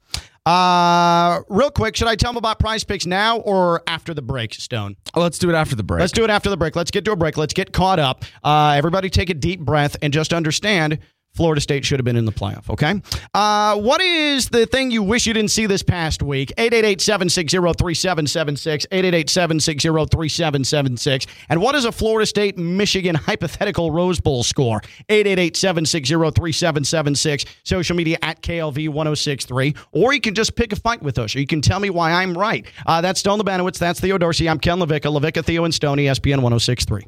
[0.45, 4.95] Uh, real quick, should I tell them about PrizePicks now or after the break, Stone?
[5.13, 5.99] Let's do it after the break.
[5.99, 6.73] Let's do it after the break.
[6.75, 7.35] Let's get to a break.
[7.35, 8.23] Let's get caught up.
[8.43, 10.99] Uh, everybody take a deep breath and just understand
[11.37, 12.99] Florida State should have been in the playoff, okay?
[13.35, 16.51] Uh, what is the thing you wish you didn't see this past week?
[16.57, 21.27] 888-760-3776, 888-760-3776.
[21.49, 24.81] And what is a Florida State Michigan hypothetical Rose Bowl score?
[25.09, 29.77] 888-760-3776, social media at KLV1063.
[29.91, 32.13] Or you can just pick a fight with us, or you can tell me why
[32.13, 32.65] I'm right.
[32.87, 33.77] Uh, that's Stone Lebanowitz.
[33.77, 34.49] That's Theo Dorsey.
[34.49, 35.15] I'm Ken LaVicka.
[35.15, 37.03] LaVicka, Theo, and Stone, E ESPN 1063.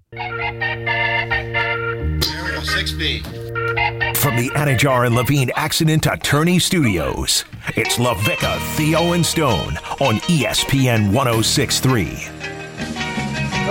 [3.31, 3.48] From
[4.39, 12.27] the Anidjar and Levine Accident Attorney Studios, it's LaVicka, Theo, and Stone on ESPN 1063.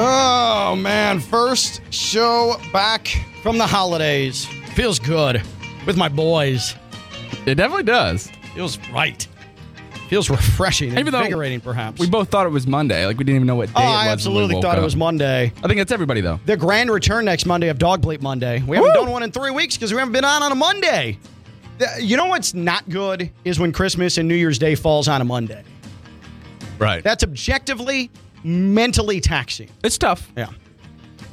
[0.01, 3.09] Oh man, first show back
[3.43, 4.47] from the holidays.
[4.75, 5.43] Feels good
[5.87, 6.75] with my boys.
[7.47, 8.31] It definitely does.
[8.55, 9.28] Feels right.
[10.09, 12.01] Feels refreshing, Even though invigorating, perhaps.
[12.01, 13.05] We both thought it was Monday.
[13.05, 13.95] Like we didn't even know what day oh, it was.
[13.95, 15.53] I we absolutely woke thought it was Monday.
[15.63, 16.41] I think that's everybody though.
[16.47, 18.63] The grand return next Monday of Dog Bleep Monday.
[18.67, 21.19] We haven't done one in three weeks because we haven't been on on a Monday.
[22.01, 25.25] You know what's not good is when Christmas and New Year's Day falls on a
[25.25, 25.63] Monday.
[26.79, 27.05] Right.
[27.05, 28.11] That's objectively
[28.43, 29.69] mentally taxing.
[29.85, 30.33] It's tough.
[30.37, 30.49] Yeah.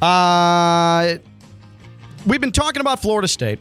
[0.02, 1.18] Uh,
[2.26, 3.60] we've been talking about Florida State.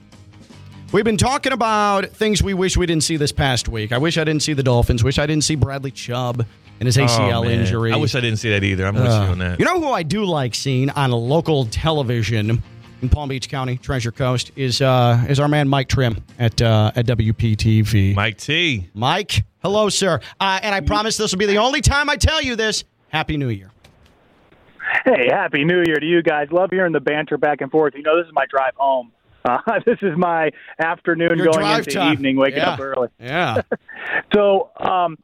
[0.95, 3.91] We've been talking about things we wish we didn't see this past week.
[3.91, 5.03] I wish I didn't see the Dolphins.
[5.03, 6.47] Wish I didn't see Bradley Chubb
[6.79, 7.93] and his ACL Oh, injury.
[7.93, 8.87] I wish I didn't see that either.
[8.87, 9.59] I'm with you Uh, on that.
[9.59, 12.63] You know who I do like seeing on local television
[13.03, 16.93] in Palm Beach County, Treasure Coast, is uh, is our man Mike Trim at uh,
[16.95, 18.15] at WPTV.
[18.15, 18.89] Mike T.
[18.95, 20.21] Mike, hello, sir.
[20.39, 22.85] Uh, and I promise this will be the only time I tell you this.
[23.09, 23.73] Happy New Year.
[25.05, 26.53] Hey, happy New Year to you guys.
[26.53, 27.95] Love hearing the banter back and forth.
[27.97, 29.11] You know, this is my drive home.
[29.45, 32.13] Uh, this is my afternoon Your going into time.
[32.15, 32.71] evening, waking Yeah.
[32.71, 33.09] up early.
[33.21, 33.63] Yeah.
[34.35, 35.17] So, um,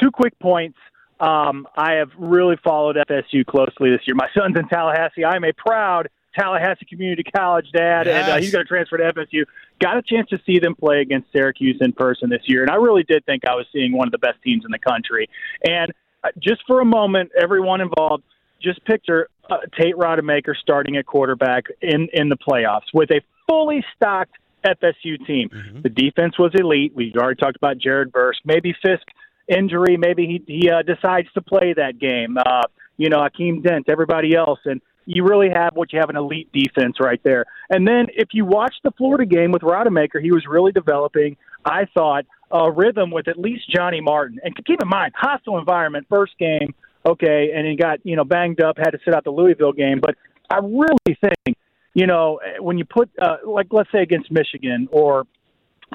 [0.00, 0.78] two quick points.
[1.20, 4.14] Um, I have really followed FSU closely this year.
[4.16, 5.24] My son's in Tallahassee.
[5.24, 9.44] I'm a proud Tallahassee Community College dad, and uh, he's going to transfer to FSU.
[9.80, 12.76] Got a chance to see them play against Syracuse in person this year, and I
[12.76, 15.28] really did think I was seeing one of the best teams in the country.
[15.68, 15.92] And
[16.24, 18.24] uh, just for a moment, everyone involved,
[18.62, 23.84] just picture uh, Tate Rodemaker starting at quarterback in in the playoffs with a fully
[23.96, 25.50] stocked FSU team.
[25.82, 26.92] The defense was elite.
[26.94, 28.38] We've already talked about Jared Verse.
[28.44, 29.06] Maybe Fisk
[29.48, 29.96] injury.
[29.96, 32.36] Maybe he he uh, decides to play that game.
[32.38, 32.62] Uh,
[32.96, 36.48] you know, Akeem Dent, everybody else, and you really have what you have an elite
[36.52, 37.46] defense right there.
[37.70, 41.36] And then if you watch the Florida game with Rodemaker, he was really developing.
[41.64, 44.40] I thought a rhythm with at least Johnny Martin.
[44.42, 46.74] And keep in mind, hostile environment, first game,
[47.06, 50.00] okay, and he got you know banged up, had to sit out the Louisville game.
[50.00, 50.16] But
[50.50, 51.56] I really think
[51.94, 55.26] you know when you put uh, like let's say against Michigan or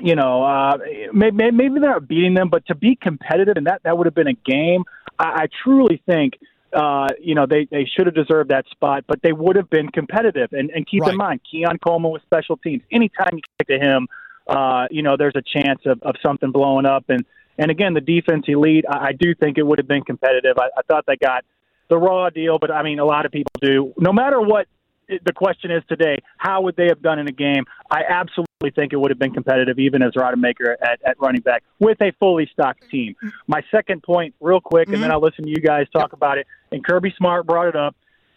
[0.02, 0.78] you know, uh,
[1.14, 4.16] maybe, maybe they're not beating them, but to be competitive and that that would have
[4.16, 4.84] been a game.
[5.20, 6.34] I, I truly think,
[6.74, 9.90] uh, you know, they they should have deserved that spot, but they would have been
[9.90, 10.52] competitive.
[10.54, 11.12] And and keep Right.
[11.12, 12.82] in mind, Keon Coleman with special teams.
[12.92, 14.08] Anytime you kick to him,
[14.48, 17.06] uh, you know, there's a chance of, of something blowing up.
[17.10, 17.24] And
[17.60, 18.86] and again, the defense elite.
[18.90, 20.58] I, I do think it would have been competitive.
[20.58, 21.46] I, I thought they got
[21.90, 23.94] the raw deal, but I mean, a lot of people do.
[24.00, 24.68] No matter what
[25.08, 27.66] the question is today, how would they have done in a game?
[27.92, 31.64] I absolutely think it would have been competitive, even as Rodemaker at, at running back
[31.80, 33.16] with a fully stocked team.
[33.48, 36.48] My second point, real quick, and then I'll listen to you guys talk about it.
[36.72, 37.96] And Kirby Smart brought it up.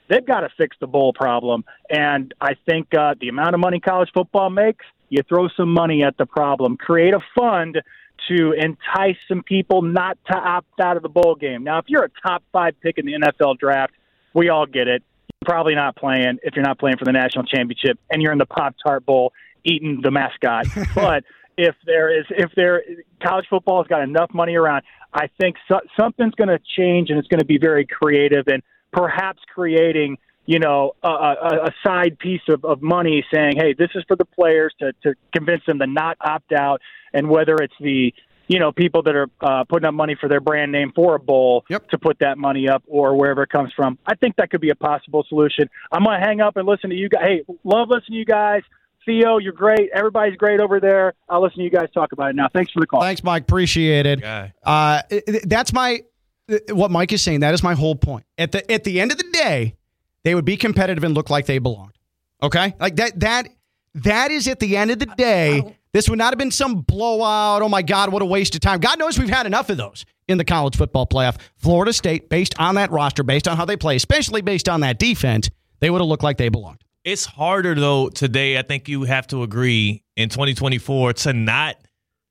[0.08, 3.80] They've got to fix the bowl problem, and I think uh, the amount of money
[3.80, 6.76] college football makes, you throw some money at the problem.
[6.76, 7.80] Create a fund
[8.28, 11.64] to entice some people not to opt out of the bowl game.
[11.64, 13.94] Now, if you're a top five pick in the NFL draft,
[14.34, 15.02] we all get it.
[15.44, 18.46] Probably not playing if you're not playing for the national championship and you're in the
[18.46, 19.32] Pop Tart Bowl
[19.64, 20.66] eating the mascot.
[20.94, 21.24] but
[21.56, 22.82] if there is, if there,
[23.22, 24.82] college football has got enough money around,
[25.12, 28.62] I think so, something's going to change and it's going to be very creative and
[28.92, 33.90] perhaps creating, you know, a, a, a side piece of, of money saying, hey, this
[33.94, 36.80] is for the players to, to convince them to not opt out.
[37.12, 38.12] And whether it's the,
[38.48, 41.18] you know, people that are uh, putting up money for their brand name for a
[41.18, 43.98] bowl to put that money up or wherever it comes from.
[44.06, 45.68] I think that could be a possible solution.
[45.90, 47.22] I'm going to hang up and listen to you guys.
[47.24, 48.62] Hey, love listening to you guys.
[49.04, 49.90] Theo, you're great.
[49.94, 51.14] Everybody's great over there.
[51.28, 52.48] I'll listen to you guys talk about it now.
[52.52, 53.00] Thanks for the call.
[53.00, 53.42] Thanks, Mike.
[53.44, 54.22] Appreciate it.
[54.64, 56.00] Uh, it- it- that's my
[56.72, 57.40] what Mike is saying.
[57.40, 58.24] That is my whole point.
[58.38, 59.74] At the at the end of the day,
[60.24, 61.92] they would be competitive and look like they belonged.
[62.42, 63.48] Okay, like that that
[63.96, 65.76] that is at the end of the day.
[65.96, 67.62] This would not have been some blowout.
[67.62, 68.80] Oh my God, what a waste of time.
[68.80, 71.38] God knows we've had enough of those in the college football playoff.
[71.56, 74.98] Florida State, based on that roster, based on how they play, especially based on that
[74.98, 75.48] defense,
[75.80, 76.82] they would have looked like they belonged.
[77.02, 78.58] It's harder though today.
[78.58, 81.76] I think you have to agree in 2024 to not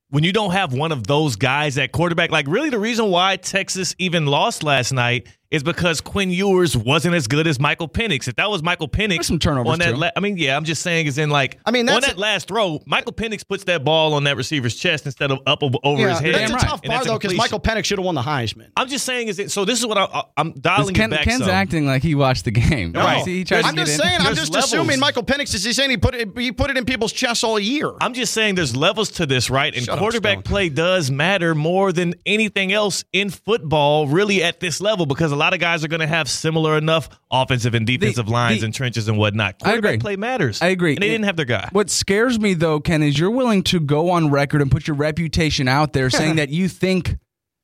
[0.09, 2.29] when you don't have one of those guys at quarterback.
[2.29, 7.15] Like really, the reason why Texas even lost last night is because Quinn Ewers wasn't
[7.15, 8.27] as good as Michael Penix.
[8.27, 9.91] If that was Michael Penix, some turnovers, on that.
[9.91, 9.97] too.
[9.97, 12.17] La- I mean, yeah, I'm just saying is in like I mean, on that's that
[12.17, 15.77] last throw, Michael Penix puts that ball on that receiver's chest instead of up over
[15.83, 16.35] over his head.
[16.35, 17.35] that's a tough And bar though because.
[17.35, 18.69] Michael Penix should have won the Heisman.
[18.77, 19.51] I'm just saying is it.
[19.51, 21.21] So this is what I, I, I'm dialing Ken, back.
[21.23, 21.49] Ken's some.
[21.49, 22.91] acting like he watched the game.
[22.93, 23.23] Right.
[23.25, 24.05] See, he tried I'm get just in.
[24.05, 24.19] saying.
[24.19, 24.73] I'm There's just levels.
[24.73, 27.43] assuming Michael Penix is he saying he put it he put it in people's chests
[27.43, 27.91] all year.
[28.01, 29.73] I'm just saying there's levels to this, right?
[29.75, 30.43] And Shut quarterback Stone.
[30.43, 35.35] play does matter more than anything else in football, really, at this level, because a
[35.35, 38.73] lot of guys are going to have similar enough offensive and defensive lines the- and
[38.73, 39.55] trenches and whatnot.
[39.63, 39.97] I agree.
[39.97, 40.61] Play matters.
[40.61, 40.93] I agree.
[40.95, 41.69] And they didn't have their guy.
[41.71, 44.95] What scares me though, Ken, is you're willing to go on record and put your
[44.95, 47.17] reputation out there saying that you think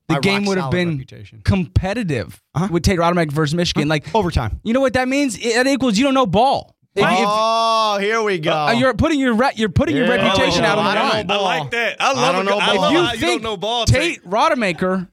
[0.08, 1.42] the My game would have been reputation.
[1.46, 3.88] competitive with Tate Rodemaker versus Michigan.
[3.88, 4.60] Like overtime.
[4.64, 5.38] You know what that means?
[5.38, 6.76] It, that equals you don't know ball.
[6.94, 8.52] If- if- oh, here we go.
[8.52, 10.16] uh, you're putting your re- you're putting your Yeah.
[10.26, 11.30] reputation out on I the don't line.
[11.58, 12.02] I like that.
[12.02, 12.50] I I love don't it.
[12.50, 12.82] know I ball.
[12.82, 13.86] love If you you think don't know ball.
[13.86, 15.08] Tate Rodemaker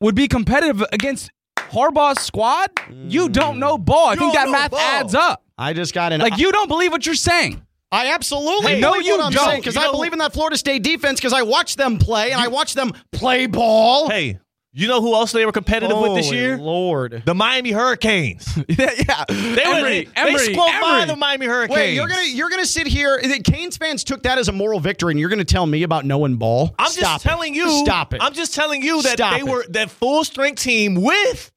[0.00, 1.30] would be competitive against
[1.70, 2.70] Harbaugh's squad,
[3.08, 4.08] you don't know ball.
[4.08, 4.80] I think don't that know math ball.
[4.80, 5.42] adds up.
[5.58, 7.62] I just got an Like you don't believe what you're saying.
[7.92, 9.44] I absolutely Hey, know no, what you I'm don't.
[9.44, 11.98] saying because You I know- believe in that Florida State defense because I watched them
[11.98, 14.10] play and I watched them play ball.
[14.10, 14.40] Hey,
[14.72, 16.58] you know who else they were competitive with this Holy year?
[16.58, 17.22] Lord.
[17.24, 18.48] The Miami Hurricanes.
[18.68, 19.24] yeah, yeah.
[19.28, 21.06] They were Emery, they, Emery, they squelched by Emery.
[21.06, 21.76] the Miami Hurricanes.
[21.76, 23.20] Wait, you're gonna you're gonna sit here.
[23.22, 26.04] the Canes fans took that as a moral victory, and you're gonna tell me about
[26.04, 26.74] knowing ball?
[26.80, 27.28] I'm Stop just it.
[27.28, 27.70] telling you.
[27.84, 28.20] Stop it.
[28.20, 29.46] I'm just telling you that Stop they it.
[29.46, 31.52] were that full strength team with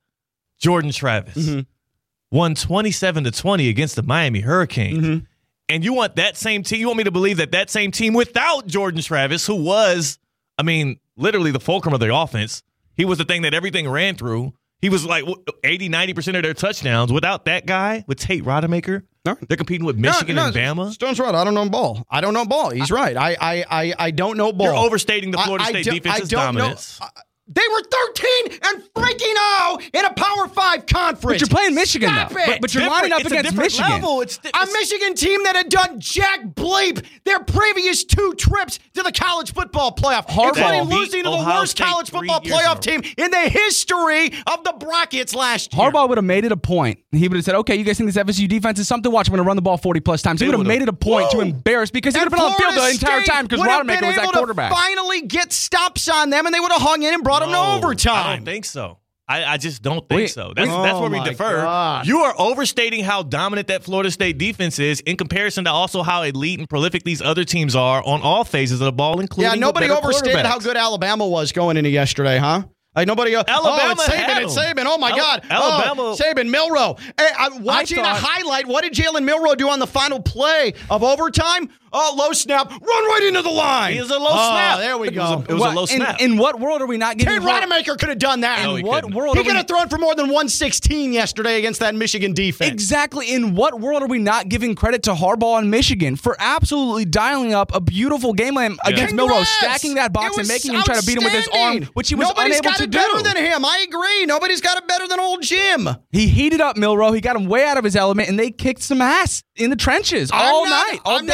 [0.59, 2.35] Jordan Travis Mm-hmm.
[2.35, 4.97] won 27 to 20 against the Miami Hurricanes.
[5.05, 5.25] Mm-hmm.
[5.69, 6.79] And you want that same team?
[6.79, 10.17] You want me to believe that that same team without Jordan Travis, who was,
[10.57, 12.63] I mean, literally the fulcrum of their offense,
[12.95, 14.53] he was the thing that everything ran through.
[14.79, 15.25] He was like
[15.63, 17.11] 80, 90% of their touchdowns.
[17.11, 20.91] Without that guy, with Tate Rodemaker, they're competing with Michigan No, no, and Bama.
[20.93, 21.33] Stone's right.
[21.35, 22.05] I don't know ball.
[22.09, 22.69] I don't know ball.
[22.69, 23.17] He's right.
[23.17, 24.67] I I I, I don't know ball.
[24.67, 26.99] You're overstating the Florida I State defense's I don't know- dominance.
[27.01, 27.09] I-
[27.49, 31.23] They were 13 and freaking 0 in a Power 5 conference.
[31.23, 32.39] But you're playing Michigan, Stop though.
[32.39, 32.47] It.
[32.47, 33.91] But- but you're lining up It's against different Michigan.
[33.91, 34.21] level.
[34.21, 39.11] It's, a Michigan team that had done jack bleep their previous two trips to the
[39.11, 42.53] college football playoff, Harbaugh including beat losing to the Ohio worst State college football years
[42.59, 45.89] in a playoff team in the history of the brackets last year.
[45.91, 46.99] Harbaugh would have made it a point.
[47.11, 49.11] He would have said, "Okay, you guys think this FSU defense is something?
[49.11, 50.89] Watch, I'm going to run the ball 40 plus times." He would have made it
[50.89, 53.31] a point to embarrass because he would have been on the field the entire State
[53.31, 54.71] time because would Rodemaker was that able to quarterback.
[54.73, 57.53] Finally, get stops on them, and they would have hung in and brought them to
[57.53, 58.25] No, overtime.
[58.27, 58.99] I don't think so.
[59.29, 60.53] I, I just don't think Wait, so.
[60.55, 60.83] That's, wait.
[60.83, 61.61] that's Oh where we defer.
[61.61, 62.07] God.
[62.07, 66.21] You are overstating how dominant that Florida State defense is in comparison to also how
[66.21, 69.59] elite and prolific these other teams are on all phases of the ball, including Yeah,
[69.59, 72.63] nobody overstated how good Alabama was going into yesterday, huh?
[72.95, 73.29] Like nobody.
[73.31, 74.57] Go, Alabama oh, it's Saban, it's.
[74.57, 74.85] Saban.
[74.87, 76.95] Oh my Al- God, oh, Alabama- oh, Saban, Milroe.
[77.19, 78.65] Hey, I'm watching thought- a highlight.
[78.65, 81.69] What did Jalen Milroe do on the final play of overtime?
[81.99, 83.93] Oh, low snap, run right into the line.
[83.93, 84.77] He was a low Oh, snap.
[84.79, 85.35] There we It was go.
[85.35, 86.21] a- it was What- low in, snap.
[86.21, 87.33] In what world are we not giving?
[87.33, 88.63] Ted Rodemaker could have done that.
[88.63, 89.15] No, in what couldn't.
[89.17, 92.71] world he could we have thrown for more than 116 yesterday against that Michigan defense.
[92.71, 93.31] Exactly.
[93.33, 97.53] In what world are we not giving credit to Harbaugh and Michigan for absolutely dialing
[97.53, 101.05] up a beautiful game plan against Milroe, stacking that box and making him try to
[101.05, 103.37] beat him with his arm, which he was Nobody's unable got to it better than
[103.37, 103.65] him.
[103.65, 104.25] I agree.
[104.25, 105.89] Nobody's got it better than old Jim.
[106.11, 107.11] He heated up Milroe.
[107.11, 109.75] He got him way out of his element, and they kicked some ass in the
[109.75, 111.33] trenches I'm all not- night, all I'm day.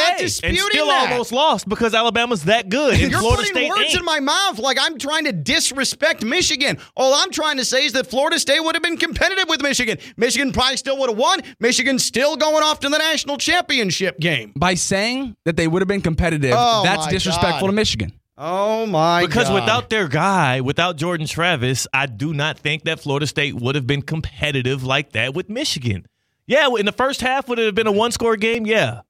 [0.54, 1.12] Not and still that.
[1.12, 2.94] almost lost because Alabama's that good.
[3.00, 3.98] And You're Florida putting State words ain't.
[3.98, 6.78] in my mouth like I'm trying to disrespect Michigan.
[6.96, 9.98] All I'm trying to say is that Florida State would have been competitive with Michigan.
[10.16, 11.40] Michigan probably still would have won.
[11.60, 14.52] Michigan's still going off to the national championship game.
[14.56, 17.66] By saying that they would have been competitive, Oh, that's disrespectful God.
[17.66, 18.12] to Michigan.
[18.36, 19.54] Oh my Because God.
[19.62, 23.86] without their guy, without Jordan Travis, I do not think that Florida State would have
[23.86, 26.06] been competitive like that with Michigan.
[26.46, 28.66] Yeah, in the first half, would it have been a one score game?
[28.66, 29.02] Yeah.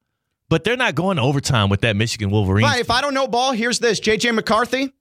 [0.49, 2.63] But they're not going to overtime with that Michigan Wolverine.
[2.65, 4.93] Right, if I don't know ball, here's this: JJ McCarthy,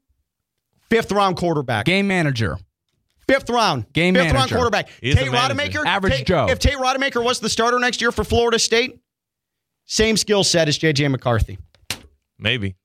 [0.91, 1.85] fifth round quarterback.
[1.85, 2.57] Game manager.
[3.29, 3.91] Fifth round.
[3.93, 4.89] Game Fifth round quarterback.
[5.01, 5.31] He is Tate a.
[5.31, 5.85] Rodemaker.
[5.87, 6.47] Average Tate- Joe.
[6.49, 8.99] If Tate Rodemaker was the starter next year for Florida State,
[9.87, 11.59] same skill set as JJ McCarthy.
[12.39, 12.77] Maybe.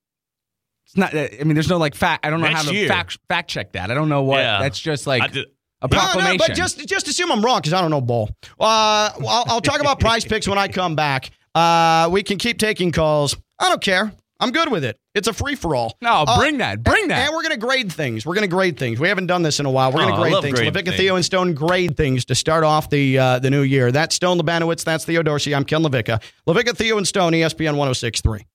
[0.86, 1.14] It's not.
[1.14, 2.26] I mean, there's no like fact.
[2.26, 2.88] I don't know Next how to year.
[2.88, 3.91] fact fact check that.
[3.91, 4.39] I don't know what.
[4.39, 4.62] Yeah.
[4.62, 5.47] That's just like I did-
[5.82, 6.38] a No, proclamation.
[6.39, 8.30] no, but just just assume I'm wrong because I don't know ball.
[8.60, 11.30] Uh, I'll, I'll talk about prize picks when I come back.
[11.60, 13.36] Uh, we can keep taking calls.
[13.60, 14.12] I don't care.
[14.41, 14.97] I'm good with it.
[15.16, 15.97] It's a free for all.
[16.01, 16.82] no, bring that.
[16.82, 17.26] Bring that.
[17.28, 18.26] And we're going to grade things.
[18.26, 18.97] We're going to grade things.
[18.97, 19.91] We haven't done this in a while.
[19.91, 20.60] We're going Oh, to I grade things.
[20.60, 20.95] LaVicka.
[20.95, 23.91] Theo, and Stone grade things to start off the uh, the new year.
[23.91, 24.86] That's Stone Lebanowitz.
[24.86, 25.53] That's Theo Dorsey.
[25.53, 26.22] I'm Ken LaVicka.
[26.47, 28.45] LaVicka, Theo, and Stone, ESPN 1063.